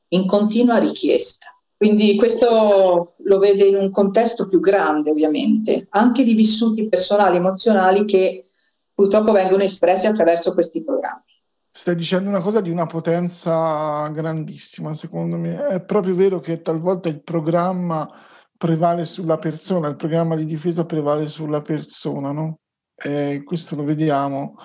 [0.09, 1.57] in continua richiesta.
[1.77, 8.05] Quindi questo lo vede in un contesto più grande, ovviamente, anche di vissuti personali, emozionali
[8.07, 8.47] che
[8.93, 11.39] purtroppo vengono espressi attraverso questi programmi.
[11.81, 15.66] Stai dicendo una cosa di una potenza grandissima, secondo me.
[15.66, 18.07] È proprio vero che talvolta il programma
[18.55, 22.59] prevale sulla persona, il programma di difesa prevale sulla persona, no?
[22.95, 24.57] E questo lo vediamo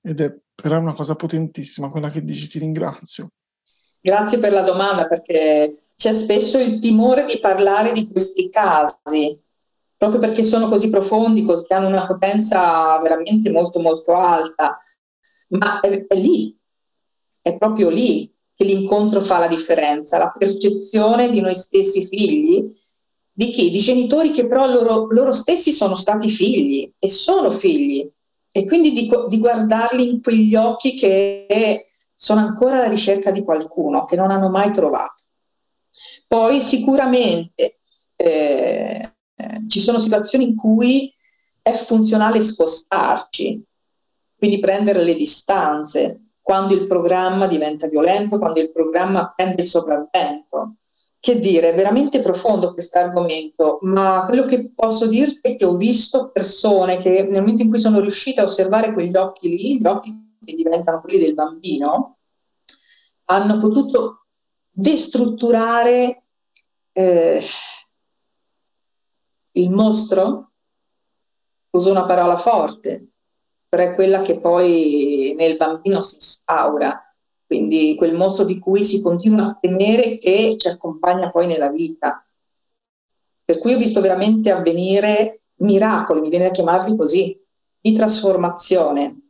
[0.00, 3.32] ed è però una cosa potentissima quella che dici, ti ringrazio.
[4.00, 9.38] Grazie per la domanda perché c'è spesso il timore di parlare di questi casi,
[9.94, 14.80] proprio perché sono così profondi, che hanno una potenza veramente molto molto alta
[15.48, 16.56] ma è, è lì,
[17.42, 22.70] è proprio lì che l'incontro fa la differenza, la percezione di noi stessi figli,
[23.30, 23.70] di chi?
[23.70, 28.10] Di genitori che però loro, loro stessi sono stati figli e sono figli
[28.50, 34.06] e quindi di, di, guardarli in quegli occhi che sono ancora alla ricerca di qualcuno
[34.06, 35.24] che non hanno mai trovato.
[36.26, 37.80] Poi sicuramente
[38.16, 39.12] eh,
[39.68, 41.14] ci sono situazioni in cui
[41.60, 43.62] è funzionale spostarci,
[44.36, 50.76] quindi prendere le distanze quando il programma diventa violento, quando il programma prende il sopravvento.
[51.18, 55.74] Che dire, è veramente profondo questo argomento, ma quello che posso dirti è che ho
[55.74, 59.86] visto persone che nel momento in cui sono riuscite a osservare quegli occhi lì, gli
[59.86, 62.18] occhi che diventano quelli del bambino,
[63.24, 64.26] hanno potuto
[64.70, 66.26] destrutturare
[66.92, 67.42] eh,
[69.50, 70.52] il mostro,
[71.70, 73.08] uso una parola forte,
[73.80, 77.00] è quella che poi nel bambino si instaura,
[77.46, 82.26] quindi quel mostro di cui si continua a temere che ci accompagna poi nella vita.
[83.44, 87.40] Per cui ho visto veramente avvenire miracoli, mi viene a chiamarli così,
[87.80, 89.20] di trasformazione,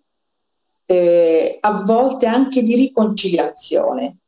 [0.87, 4.19] eh, a volte anche di riconciliazione,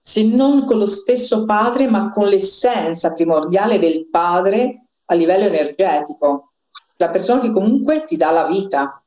[0.00, 6.52] se non con lo stesso padre, ma con l'essenza primordiale del padre a livello energetico,
[6.96, 9.03] la persona che comunque ti dà la vita,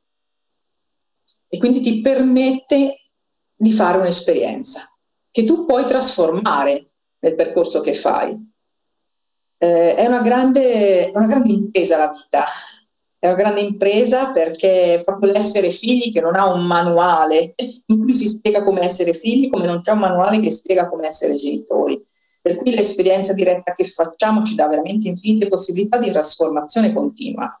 [1.48, 3.00] e quindi ti permette
[3.54, 4.92] di fare un'esperienza
[5.30, 8.36] che tu puoi trasformare nel percorso che fai.
[9.60, 12.44] Eh, è una grande, una grande impresa la vita,
[13.18, 18.12] è una grande impresa perché proprio l'essere figli che non ha un manuale in cui
[18.12, 22.00] si spiega come essere figli, come non c'è un manuale che spiega come essere genitori.
[22.40, 27.60] Per cui l'esperienza diretta che facciamo ci dà veramente infinite possibilità di trasformazione continua.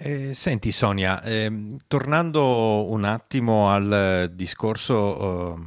[0.00, 5.62] Eh, senti Sonia, ehm, tornando un attimo al discorso eh,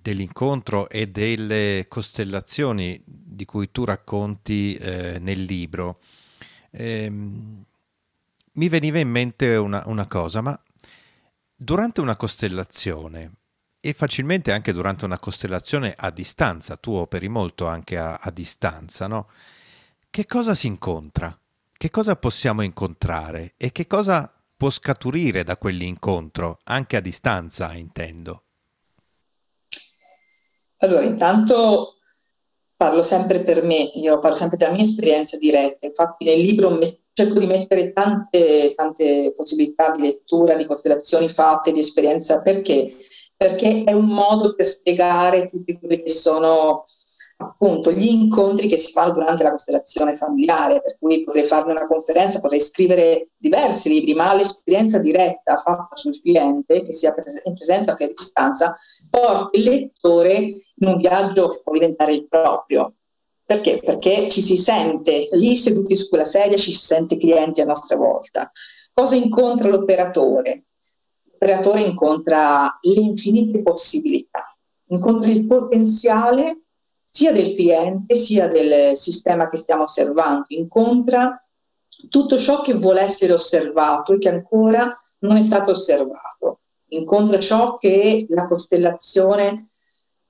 [0.00, 6.00] dell'incontro e delle costellazioni di cui tu racconti eh, nel libro,
[6.70, 7.62] ehm,
[8.54, 10.58] mi veniva in mente una, una, cosa, ma
[11.54, 13.32] durante una costellazione
[13.80, 19.06] e facilmente anche durante una costellazione a distanza, tu operi molto anche a, a distanza,
[19.06, 19.28] no?
[20.08, 21.38] Che cosa si incontra?
[21.76, 28.44] Che cosa possiamo incontrare e che cosa può scaturire da quell'incontro, anche a distanza, intendo?
[30.78, 31.98] Allora, intanto
[32.76, 36.98] parlo sempre per me, io parlo sempre della mia esperienza diretta, infatti nel libro me-
[37.12, 42.96] cerco di mettere tante, tante possibilità di lettura, di considerazioni fatte, di esperienza, perché?
[43.36, 46.84] Perché è un modo per spiegare tutte quelle che sono
[47.36, 51.86] appunto gli incontri che si fanno durante la costellazione familiare, per cui potrei farne una
[51.86, 57.14] conferenza, potrei scrivere diversi libri, ma l'esperienza diretta fatta sul cliente, che sia
[57.44, 58.76] in presenza o che a distanza,
[59.10, 62.94] porta il lettore in un viaggio che può diventare il proprio.
[63.46, 63.80] Perché?
[63.84, 67.96] Perché ci si sente lì seduti su quella sedia, ci si sente clienti a nostra
[67.96, 68.50] volta.
[68.92, 70.64] Cosa incontra l'operatore?
[71.30, 74.56] L'operatore incontra le infinite possibilità,
[74.86, 76.63] incontra il potenziale
[77.16, 81.40] sia del cliente sia del sistema che stiamo osservando, incontra
[82.10, 87.76] tutto ciò che vuole essere osservato e che ancora non è stato osservato, incontra ciò
[87.76, 89.68] che la costellazione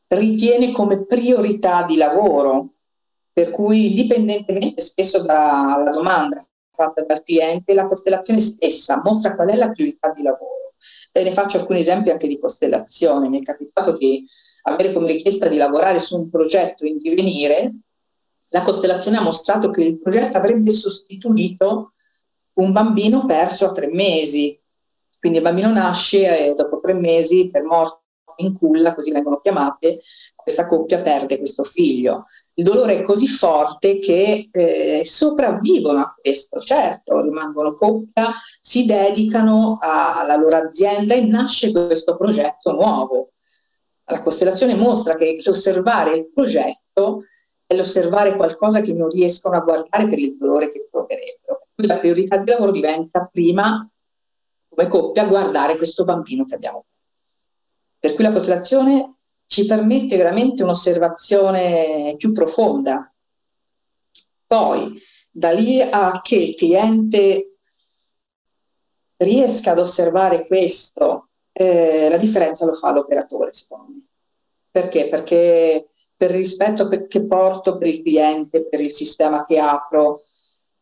[0.09, 2.74] ritiene come priorità di lavoro,
[3.32, 9.57] per cui indipendentemente spesso dalla domanda fatta dal cliente, la costellazione stessa mostra qual è
[9.57, 10.74] la priorità di lavoro.
[11.12, 13.30] E ne faccio alcuni esempi anche di costellazione.
[13.30, 14.26] Mi è capitato di
[14.67, 17.73] avere come richiesta di lavorare su un progetto in divenire,
[18.51, 21.93] la costellazione ha mostrato che il progetto avrebbe sostituito
[22.55, 24.59] un bambino perso a tre mesi.
[25.19, 28.03] Quindi il bambino nasce e dopo tre mesi per morte
[28.37, 30.01] in culla, così vengono chiamate,
[30.35, 32.25] questa coppia perde questo figlio.
[32.55, 39.79] Il dolore è così forte che eh, sopravvivono a questo, certo, rimangono coppia, si dedicano
[39.81, 43.34] alla loro azienda e nasce questo progetto nuovo
[44.07, 47.25] la costellazione mostra che osservare il progetto
[47.67, 51.61] è l'osservare qualcosa che non riescono a guardare per il dolore che proverebbero.
[51.75, 53.89] Quindi la priorità di lavoro diventa prima,
[54.69, 56.85] come coppia, guardare questo bambino che abbiamo.
[57.99, 63.11] Per cui la costellazione ci permette veramente un'osservazione più profonda.
[64.47, 64.93] Poi,
[65.31, 67.57] da lì a che il cliente
[69.17, 71.24] riesca ad osservare questo
[71.57, 74.03] eh, la differenza lo fa l'operatore, secondo me.
[74.71, 75.09] Perché?
[75.09, 75.87] Perché
[76.17, 80.19] per il rispetto che porto per il cliente, per il sistema che apro,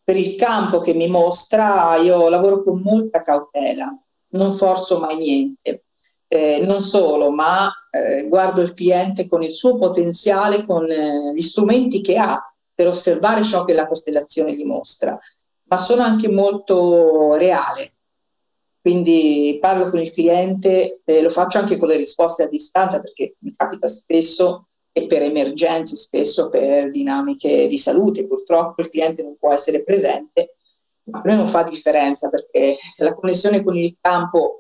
[0.03, 3.95] per il campo che mi mostra, io lavoro con molta cautela,
[4.29, 5.85] non forzo mai niente.
[6.27, 11.43] Eh, non solo, ma eh, guardo il cliente con il suo potenziale, con eh, gli
[11.43, 12.43] strumenti che ha
[12.75, 15.19] per osservare ciò che la costellazione gli mostra,
[15.65, 17.93] ma sono anche molto reale.
[18.83, 23.37] Quindi parlo con il cliente, eh, lo faccio anche con le risposte a distanza perché
[23.39, 28.27] mi capita spesso e per emergenze, spesso per dinamiche di salute.
[28.27, 30.57] Purtroppo il cliente non può essere presente,
[31.05, 34.59] ma per me non fa differenza perché la connessione con il campo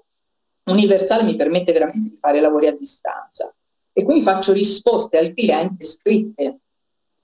[0.66, 3.52] universale mi permette veramente di fare lavori a distanza.
[3.92, 6.60] E quindi faccio risposte al cliente scritte,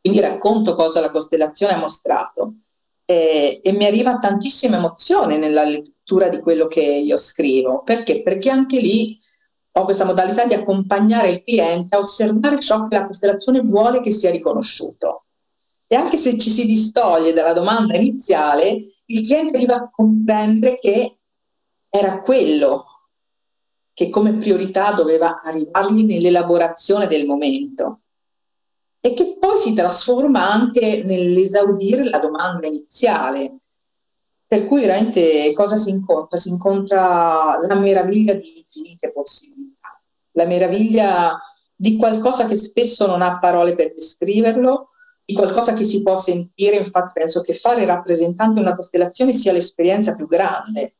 [0.01, 2.55] quindi racconto cosa la costellazione ha mostrato
[3.05, 7.83] eh, e mi arriva tantissima emozione nella lettura lettura di quello che io scrivo.
[7.83, 8.23] Perché?
[8.23, 9.21] Perché anche lì
[9.73, 14.11] ho questa modalità di accompagnare il cliente a osservare ciò che la costellazione vuole che
[14.11, 15.27] sia riconosciuto.
[15.87, 21.19] E anche se ci si distoglie dalla domanda iniziale, il cliente arriva a comprendere che
[21.91, 22.85] era quello
[23.93, 28.01] che come priorità doveva arrivargli nell'elaborazione del momento
[29.01, 33.58] e che poi si trasforma anche nell'esaudire la domanda iniziale,
[34.49, 36.39] per cui veramente cosa si incontra?
[36.39, 40.01] Si incontra la meraviglia di infinite possibilità,
[40.33, 41.39] la meraviglia
[41.77, 44.89] di qualcosa che spesso non ha parole per descriverlo,
[45.23, 50.15] di qualcosa che si può sentire, infatti penso che fare rappresentante una costellazione sia l'esperienza
[50.15, 50.95] più grande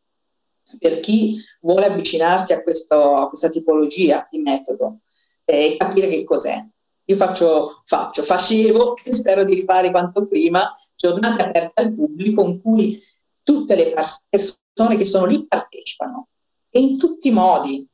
[0.79, 4.99] per chi vuole avvicinarsi a, questo, a questa tipologia di metodo
[5.47, 6.63] e capire che cos'è.
[7.07, 12.61] Io faccio, faccio, facevo, e spero di rifare quanto prima, giornate aperte al pubblico in
[12.61, 13.03] cui
[13.49, 13.95] tutte le
[14.29, 16.29] persone che sono lì partecipano
[16.69, 17.89] e in tutti i modi.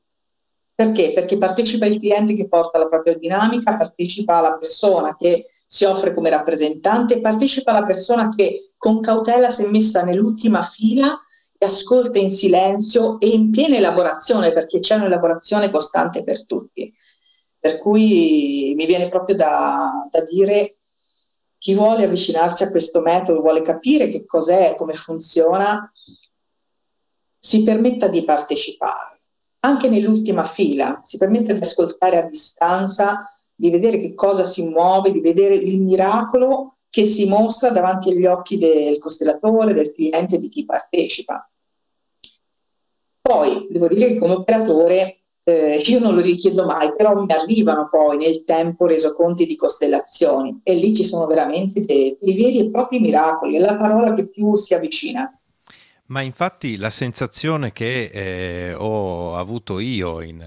[0.74, 1.12] Perché?
[1.12, 6.12] Perché partecipa il cliente che porta la propria dinamica, partecipa la persona che si offre
[6.12, 11.16] come rappresentante, partecipa la persona che con cautela si è messa nell'ultima fila
[11.56, 16.92] e ascolta in silenzio e in piena elaborazione, perché c'è un'elaborazione costante per tutti.
[17.60, 20.74] Per cui mi viene proprio da, da dire
[21.64, 25.90] chi vuole avvicinarsi a questo metodo, vuole capire che cos'è, come funziona,
[27.38, 29.22] si permetta di partecipare.
[29.60, 35.10] Anche nell'ultima fila, si permette di ascoltare a distanza, di vedere che cosa si muove,
[35.10, 40.50] di vedere il miracolo che si mostra davanti agli occhi del costellatore, del cliente, di
[40.50, 41.50] chi partecipa.
[43.22, 47.88] Poi devo dire che come operatore eh, io non lo richiedo mai, però mi arrivano
[47.90, 52.70] poi nel tempo resoconti di costellazioni e lì ci sono veramente dei, dei veri e
[52.70, 55.38] propri miracoli, è la parola che più si avvicina.
[56.06, 60.42] Ma infatti la sensazione che eh, ho avuto io in,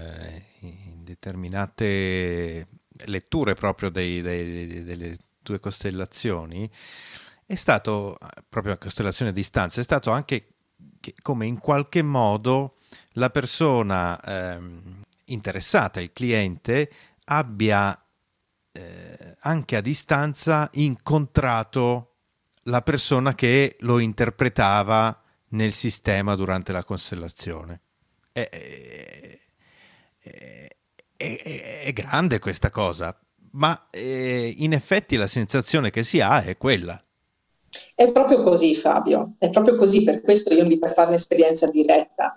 [0.60, 2.66] in determinate
[3.06, 6.68] letture proprio dei, dei, delle tue costellazioni
[7.46, 8.16] è stato,
[8.48, 10.54] proprio la costellazione a distanza, è stato anche
[11.22, 12.74] come in qualche modo
[13.18, 16.88] la persona ehm, interessata, il cliente,
[17.24, 18.00] abbia
[18.72, 22.14] eh, anche a distanza incontrato
[22.64, 27.80] la persona che lo interpretava nel sistema durante la costellazione.
[28.32, 29.38] È, è,
[31.16, 33.18] è, è grande questa cosa,
[33.52, 37.02] ma eh, in effetti la sensazione che si ha è quella.
[37.94, 42.36] È proprio così, Fabio, è proprio così, per questo io invito a fare un'esperienza diretta.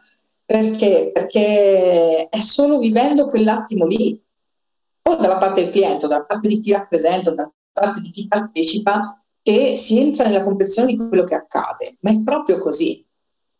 [0.51, 1.11] Perché?
[1.13, 4.21] Perché è solo vivendo quell'attimo lì,
[5.03, 8.11] o dalla parte del cliente, o dalla parte di chi rappresenta, o dalla parte di
[8.11, 11.95] chi partecipa, che si entra nella comprensione di quello che accade.
[12.01, 13.01] Ma è proprio così.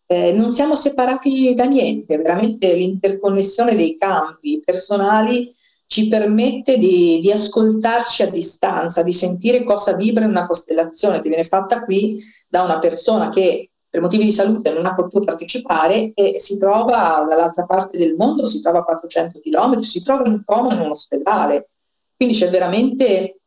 [0.06, 5.50] Eh, non siamo separati da niente, veramente l'interconnessione dei campi personali
[5.86, 11.30] ci permette di, di, ascoltarci a distanza, di sentire cosa vibra in una costellazione che
[11.30, 16.14] viene fatta qui da una persona che per motivi di salute non ha potuto partecipare
[16.14, 20.42] e si trova dall'altra parte del mondo, si trova a 400 km, si trova in
[20.46, 21.72] coma in un ospedale.
[22.16, 23.42] Quindi c'è veramente,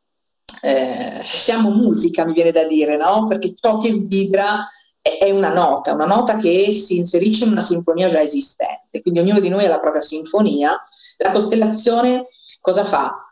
[0.60, 3.24] eh, siamo musica, mi viene da dire, no?
[3.26, 4.68] Perché ciò che vibra
[5.00, 9.40] è una nota, una nota che si inserisce in una sinfonia già esistente, quindi ognuno
[9.40, 10.78] di noi ha la propria sinfonia.
[11.18, 12.26] La costellazione
[12.60, 13.23] cosa fa?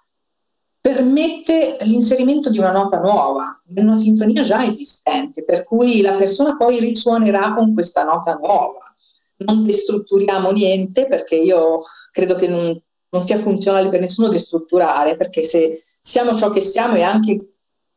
[0.93, 6.55] Permette l'inserimento di una nota nuova, in una sinfonia già esistente, per cui la persona
[6.55, 8.93] poi risuonerà con questa nota nuova.
[9.39, 11.81] Non destrutturiamo niente perché io
[12.11, 12.79] credo che non,
[13.09, 17.55] non sia funzionale per nessuno destrutturare, perché se siamo ciò che siamo e anche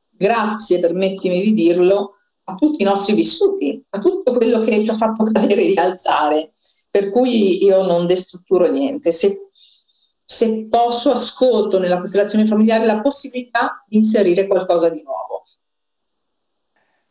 [0.10, 2.14] grazie, permettimi di dirlo,
[2.46, 6.54] a tutti i nostri vissuti, a tutto quello che ci ha fatto cadere e rialzare.
[6.90, 9.12] Per cui io non destrutturo niente.
[9.12, 9.45] Se,
[10.26, 15.44] se posso, ascolto nella costellazione familiare la possibilità di inserire qualcosa di nuovo.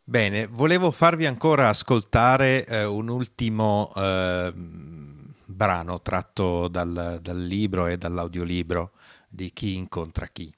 [0.06, 4.52] Bene, volevo farvi ancora ascoltare eh, un ultimo eh,
[5.46, 8.90] brano tratto dal, dal, libro e dall'audiolibro
[9.28, 10.52] di Chi incontra chi.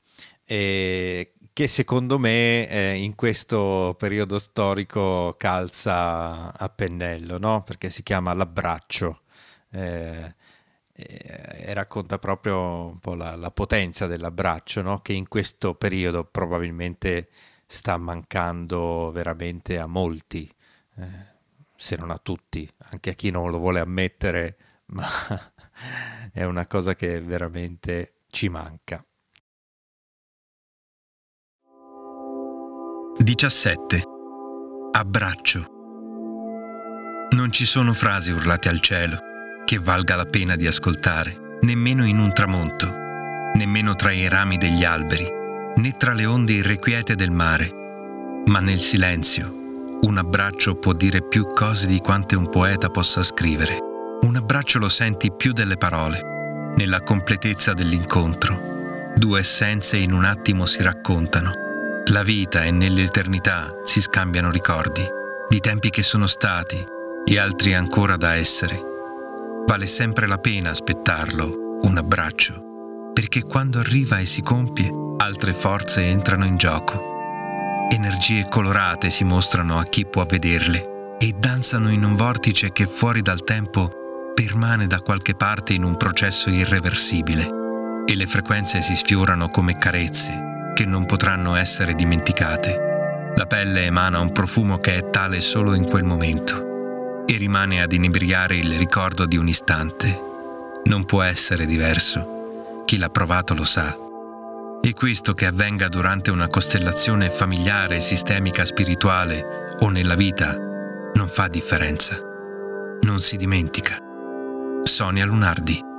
[0.45, 7.63] E che secondo me eh, in questo periodo storico calza a pennello, no?
[7.63, 9.21] perché si chiama L'abbraccio
[9.71, 10.35] eh,
[10.99, 15.01] e racconta proprio un po' la, la potenza dell'abbraccio no?
[15.01, 17.29] che in questo periodo probabilmente
[17.67, 20.51] sta mancando veramente a molti,
[20.97, 21.05] eh,
[21.77, 25.07] se non a tutti, anche a chi non lo vuole ammettere, ma
[26.33, 29.05] è una cosa che veramente ci manca.
[33.19, 34.03] 17.
[34.93, 35.75] Abbraccio.
[37.31, 39.26] Non ci sono frasi urlate al cielo
[39.67, 42.89] che valga la pena di ascoltare, nemmeno in un tramonto,
[43.55, 45.29] nemmeno tra i rami degli alberi,
[45.75, 47.69] né tra le onde irrequiete del mare,
[48.47, 49.99] ma nel silenzio.
[50.03, 53.77] Un abbraccio può dire più cose di quante un poeta possa scrivere.
[54.21, 59.13] Un abbraccio lo senti più delle parole, nella completezza dell'incontro.
[59.17, 61.65] Due essenze in un attimo si raccontano
[62.11, 65.05] la vita e nell'eternità si scambiano ricordi
[65.49, 66.85] di tempi che sono stati
[67.25, 68.96] e altri ancora da essere.
[69.67, 76.03] Vale sempre la pena aspettarlo, un abbraccio, perché quando arriva e si compie, altre forze
[76.03, 77.89] entrano in gioco.
[77.91, 83.23] Energie colorate si mostrano a chi può vederle e danzano in un vortice che fuori
[83.23, 83.91] dal tempo
[84.35, 90.73] permane da qualche parte in un processo irreversibile e le frequenze si sfiorano come carezze
[90.75, 93.33] che non potranno essere dimenticate.
[93.35, 96.66] La pelle emana un profumo che è tale solo in quel momento
[97.27, 100.21] e rimane ad inebriare il ricordo di un istante.
[100.85, 102.83] Non può essere diverso.
[102.85, 103.97] Chi l'ha provato lo sa.
[104.81, 111.49] E questo che avvenga durante una costellazione familiare, sistemica, spirituale o nella vita non fa
[111.49, 112.17] differenza.
[113.01, 113.99] Non si dimentica.
[114.85, 115.95] Sonia Lunardi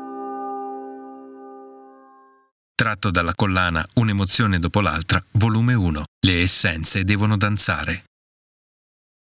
[2.78, 6.04] tratto dalla collana Un'emozione dopo l'altra, volume 1.
[6.26, 8.04] Le essenze devono danzare.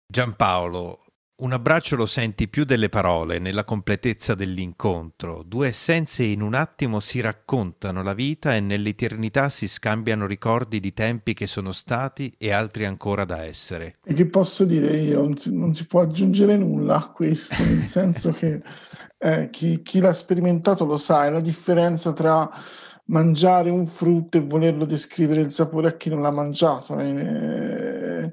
[0.07, 1.03] Giampaolo,
[1.37, 5.43] un abbraccio lo senti più delle parole, nella completezza dell'incontro.
[5.45, 10.93] Due essenze in un attimo si raccontano la vita e nell'eternità si scambiano ricordi di
[10.93, 13.95] tempi che sono stati e altri ancora da essere.
[14.05, 15.28] E che posso dire io?
[15.47, 18.62] Non si può aggiungere nulla a questo, nel senso che
[19.18, 22.49] eh, chi, chi l'ha sperimentato lo sa, è la differenza tra
[23.07, 26.97] mangiare un frutto e volerlo descrivere il sapore a chi non l'ha mangiato.
[26.99, 28.32] Eh,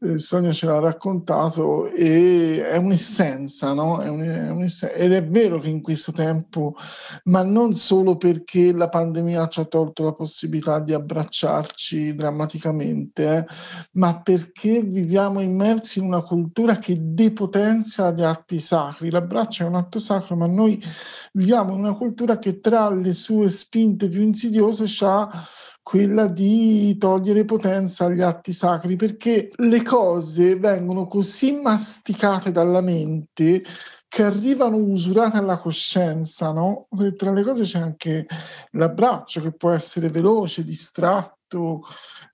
[0.00, 4.00] eh, Sonia ce l'ha raccontato e è un'essenza, no?
[4.00, 4.94] È un, è un'essenza.
[4.94, 6.76] Ed è vero che in questo tempo,
[7.24, 13.46] ma non solo perché la pandemia ci ha tolto la possibilità di abbracciarci drammaticamente, eh,
[13.92, 19.10] ma perché viviamo immersi in una cultura che depotenzia gli atti sacri.
[19.10, 20.80] L'abbraccio è un atto sacro, ma noi
[21.32, 25.28] viviamo in una cultura che tra le sue spinte più insidiose ha
[25.88, 33.64] quella di togliere potenza agli atti sacri, perché le cose vengono così masticate dalla mente
[34.06, 36.88] che arrivano usurate alla coscienza, no?
[37.16, 38.26] Tra le cose c'è anche
[38.72, 41.80] l'abbraccio che può essere veloce, distratto,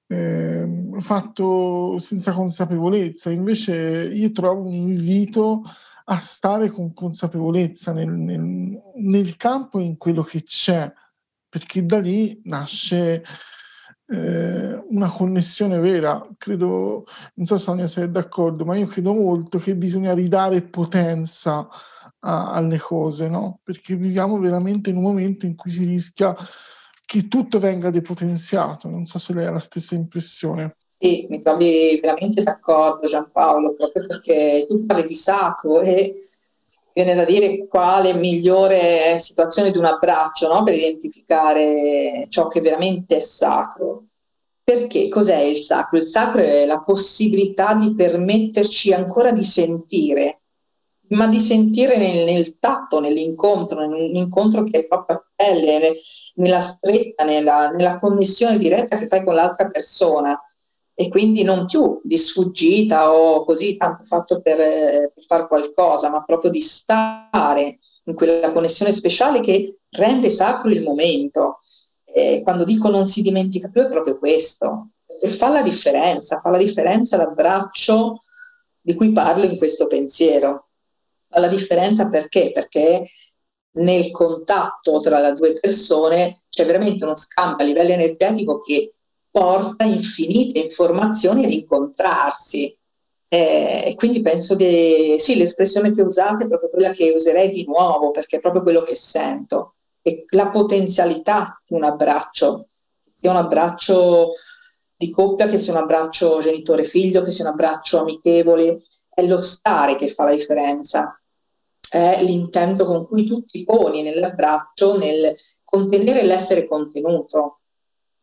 [0.09, 3.31] eh, fatto senza consapevolezza.
[3.31, 5.63] Invece io trovo un invito
[6.07, 10.93] a stare con consapevolezza nel, nel, nel campo e in quello che c'è
[11.55, 13.25] perché da lì nasce
[14.09, 16.29] eh, una connessione vera.
[16.37, 21.69] Credo, non so Sonia se è d'accordo, ma io credo molto che bisogna ridare potenza
[22.19, 23.61] a, alle cose, no?
[23.63, 26.35] Perché viviamo veramente in un momento in cui si rischia
[27.07, 28.89] che tutto venga depotenziato.
[28.89, 30.75] Non so se lei ha la stessa impressione.
[30.89, 36.17] Sì, mi trovi veramente d'accordo Giampaolo, proprio perché tu parli di sacro e
[36.95, 40.63] viene da dire quale migliore situazione di un abbraccio no?
[40.63, 44.05] per identificare ciò che veramente è sacro.
[44.63, 45.99] Perché cos'è il sacro?
[45.99, 50.41] Il sacro è la possibilità di permetterci ancora di sentire,
[51.09, 55.99] ma di sentire nel, nel tatto, nell'incontro, nell'incontro che è proprio a pelle,
[56.37, 60.41] nella stretta, nella, nella connessione diretta che fai con l'altra persona
[60.95, 66.23] e quindi non più di sfuggita o così tanto fatto per, per fare qualcosa, ma
[66.23, 71.59] proprio di stare in quella connessione speciale che rende sacro il momento.
[72.05, 74.91] E quando dico non si dimentica più è proprio questo,
[75.21, 78.19] e fa la differenza, fa la differenza l'abbraccio
[78.81, 80.69] di cui parlo in questo pensiero.
[81.29, 82.53] Fa la differenza perché?
[82.53, 83.09] Perché
[83.77, 88.94] nel contatto tra le due persone c'è veramente uno scambio a livello energetico che
[89.35, 92.72] porta infinite informazioni ad incontrarsi.
[93.26, 97.64] Eh, e quindi penso che sì, l'espressione che usate è proprio quella che userei di
[97.64, 99.74] nuovo, perché è proprio quello che sento.
[100.03, 102.66] E la potenzialità di un abbraccio,
[103.09, 104.30] sia un abbraccio
[104.95, 109.97] di coppia, che sia un abbraccio genitore-figlio, che sia un abbraccio amichevole, è lo stare
[109.97, 111.20] che fa la differenza,
[111.91, 117.62] è l'intento con cui tu ti poni nell'abbraccio, nel contenere l'essere contenuto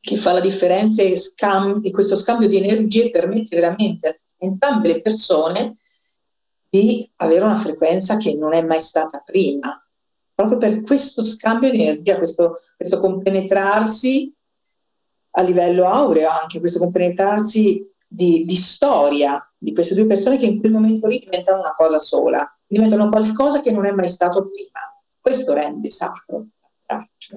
[0.02, 4.88] che fa la differenza e, scambi, e questo scambio di energie permette veramente a entrambe
[4.88, 5.78] le persone
[6.68, 9.78] di avere una frequenza che non è mai stata prima.
[10.34, 14.34] Proprio per questo scambio di energia, questo, questo compenetrarsi
[15.32, 20.60] a livello aureo, anche questo compenetrarsi di, di, storia di queste due persone che in
[20.60, 24.80] quel momento lì diventano una cosa sola, diventano qualcosa che non è mai stato prima.
[25.20, 26.48] Questo rende sacro.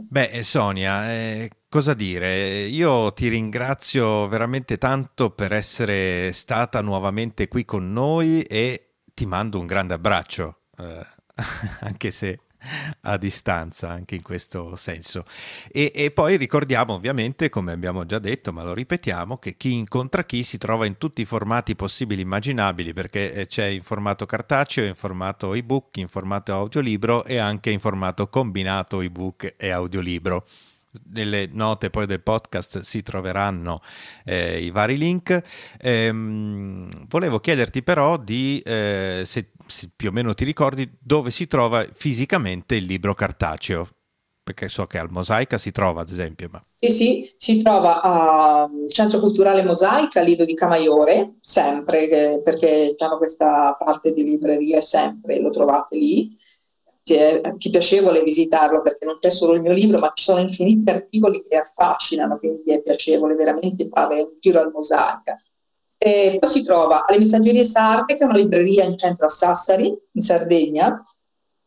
[0.09, 2.64] Beh, Sonia, eh, cosa dire?
[2.64, 9.59] Io ti ringrazio veramente tanto per essere stata nuovamente qui con noi e ti mando
[9.59, 11.07] un grande abbraccio, eh,
[11.80, 12.40] anche se
[13.02, 15.24] a distanza anche in questo senso.
[15.70, 20.24] E, e, poi ricordiamo ovviamente, come abbiamo già detto, ma lo ripetiamo, che chi incontra
[20.24, 24.26] chi si trova in tutti i formati possibili e immaginabili, perché eh, c'è in formato
[24.26, 30.44] cartaceo, in formato ebook, in formato audiolibro e anche in formato combinato ebook e audiolibro
[31.11, 33.80] nelle note poi del podcast si troveranno
[34.24, 35.40] eh, i vari link.
[35.80, 41.47] Ehm, volevo chiederti però di, eh, se, se, più o meno ti ricordi, dove si
[41.47, 43.88] trova fisicamente il libro cartaceo,
[44.42, 46.49] perché so che al Mosaica si trova ad esempio.
[46.51, 46.64] Ma...
[46.74, 53.18] Sì, sì, si trova al Centro Culturale Mosaica, Lido di Camaiore, sempre, eh, perché hanno
[53.18, 56.28] questa parte di libreria sempre, lo trovate lì
[57.05, 60.88] è più piacevole visitarlo perché non c'è solo il mio libro, ma ci sono infiniti
[60.88, 65.34] articoli che affascinano, quindi è piacevole veramente fare un giro al mosaica.
[65.98, 69.86] E poi si trova alle Messaggerie Sarde, che è una libreria in centro a Sassari,
[69.86, 71.00] in Sardegna,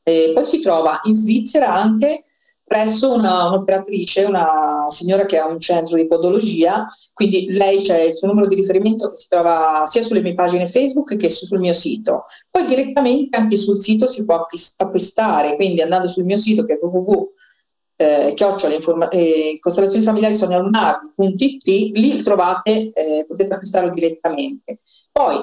[0.03, 2.23] e poi si trova in Svizzera anche
[2.68, 8.28] presso un'operatrice, una signora che ha un centro di podologia, quindi lei c'è il suo
[8.28, 12.26] numero di riferimento che si trova sia sulle mie pagine Facebook che sul mio sito.
[12.51, 14.45] Poi direttamente anche sul sito si può
[14.78, 17.36] acquistare, quindi andando sul mio sito che è www
[17.97, 18.36] eh,
[18.76, 24.82] informa- eh, costellazioni familiari sognalunardi.it, lì trovate, eh, potete acquistarlo direttamente.
[25.11, 25.36] Poi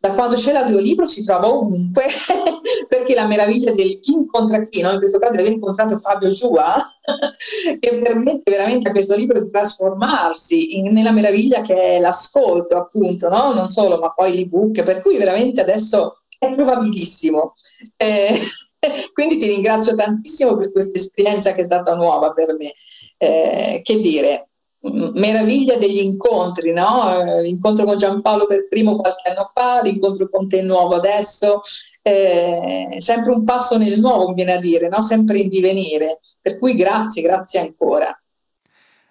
[0.00, 2.04] da quando c'è l'audiolibro si trova ovunque,
[2.88, 4.92] perché la meraviglia del chi incontra chi, no?
[4.92, 6.76] in questo caso avevo incontrato Fabio Giua,
[7.80, 13.28] che permette veramente a questo libro di trasformarsi in, nella meraviglia che è l'ascolto, appunto,
[13.28, 13.52] no?
[13.52, 17.54] non solo, ma poi l'ebook, per cui veramente adesso è probabilissimo.
[17.96, 18.38] Eh,
[19.12, 22.72] quindi ti ringrazio tantissimo per questa esperienza che è stata nuova per me.
[23.20, 24.47] Eh, che dire,
[24.80, 27.40] meraviglia degli incontri, no?
[27.40, 31.60] l'incontro con Giampaolo per primo qualche anno fa, l'incontro con te nuovo adesso,
[32.02, 35.02] eh, sempre un passo nel nuovo, viene a dire, no?
[35.02, 36.20] sempre in divenire.
[36.40, 38.16] Per cui grazie, grazie ancora.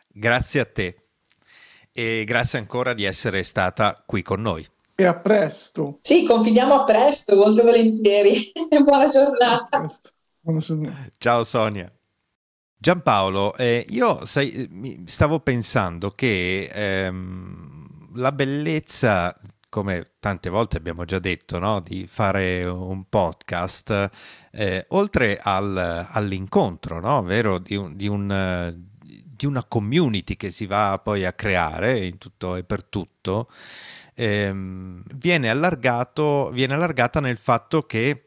[0.08, 0.96] Grazie a te
[1.92, 4.66] e grazie ancora di essere stata qui con noi.
[4.96, 6.00] E a presto.
[6.02, 8.52] Sì, confidiamo a presto, molto volentieri.
[8.84, 9.86] Buona giornata.
[10.40, 11.06] Buona giornata.
[11.18, 11.92] Ciao Sonia.
[12.80, 19.36] Giampaolo, eh, io sai, stavo pensando che ehm, la bellezza,
[19.68, 21.80] come tante volte abbiamo già detto, no?
[21.80, 24.10] di fare un podcast,
[24.52, 27.24] eh, oltre al, all'incontro, no?
[27.24, 27.58] Vero?
[27.58, 32.56] Di, un, di, un, di, una community che si va poi a creare in tutto
[32.56, 33.50] e per tutto,
[34.14, 38.27] ehm, viene, viene allargata nel fatto che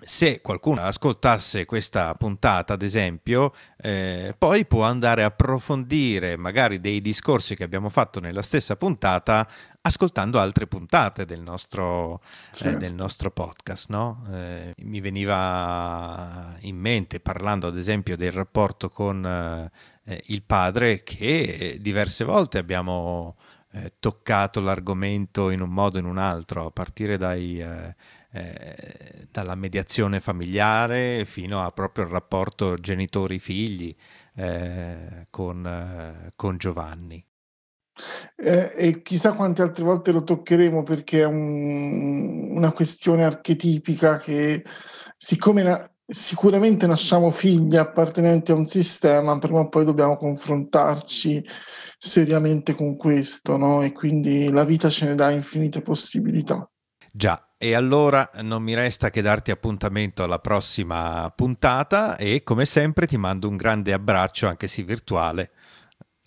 [0.00, 7.00] se qualcuno ascoltasse questa puntata, ad esempio, eh, poi può andare a approfondire magari dei
[7.00, 9.46] discorsi che abbiamo fatto nella stessa puntata
[9.80, 12.20] ascoltando altre puntate del nostro,
[12.52, 12.76] certo.
[12.76, 13.90] eh, del nostro podcast.
[13.90, 14.24] No?
[14.32, 19.24] Eh, mi veniva in mente, parlando ad esempio del rapporto con
[20.04, 23.36] eh, il padre, che diverse volte abbiamo
[23.72, 27.94] eh, toccato l'argomento in un modo o in un altro, a partire dai eh,
[28.30, 33.94] eh, dalla mediazione familiare fino a proprio il rapporto genitori-figli
[34.36, 37.24] eh, con, eh, con, Giovanni.
[38.36, 44.62] Eh, e chissà quante altre volte lo toccheremo perché è un, una questione archetipica che
[45.16, 51.44] siccome na- sicuramente nasciamo figli appartenenti a un sistema, prima o poi dobbiamo confrontarci
[51.98, 53.82] seriamente con questo, no?
[53.82, 56.68] E quindi la vita ce ne dà infinite possibilità.
[57.12, 63.06] Già, e allora non mi resta che darti appuntamento alla prossima puntata e come sempre
[63.06, 65.50] ti mando un grande abbraccio, anche se virtuale,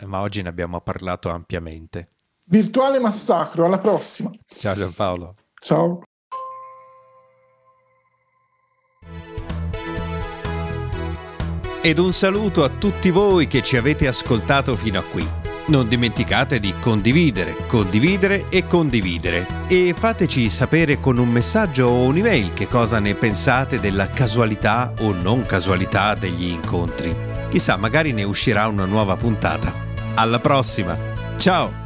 [0.06, 2.06] ma oggi ne abbiamo parlato ampiamente.
[2.44, 4.30] Virtuale massacro, alla prossima.
[4.46, 5.34] Ciao Giampaolo.
[5.60, 6.02] Ciao.
[11.84, 15.28] Ed un saluto a tutti voi che ci avete ascoltato fino a qui.
[15.66, 19.64] Non dimenticate di condividere, condividere e condividere.
[19.66, 25.12] E fateci sapere con un messaggio o un'email che cosa ne pensate della casualità o
[25.12, 27.16] non casualità degli incontri.
[27.48, 29.74] Chissà, magari ne uscirà una nuova puntata.
[30.14, 30.96] Alla prossima!
[31.36, 31.81] Ciao!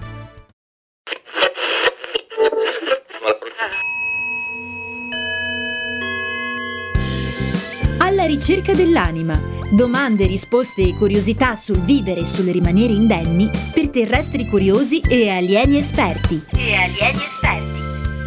[8.27, 15.01] Ricerca dell'anima Domande, risposte e curiosità sul vivere e sul rimanere indenni per terrestri curiosi
[15.01, 16.41] e alieni esperti.
[16.55, 17.81] E alieni esperti.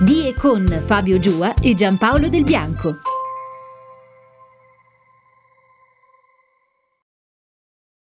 [0.04, 3.19] Di e con Fabio Giua e Giampaolo Del Bianco.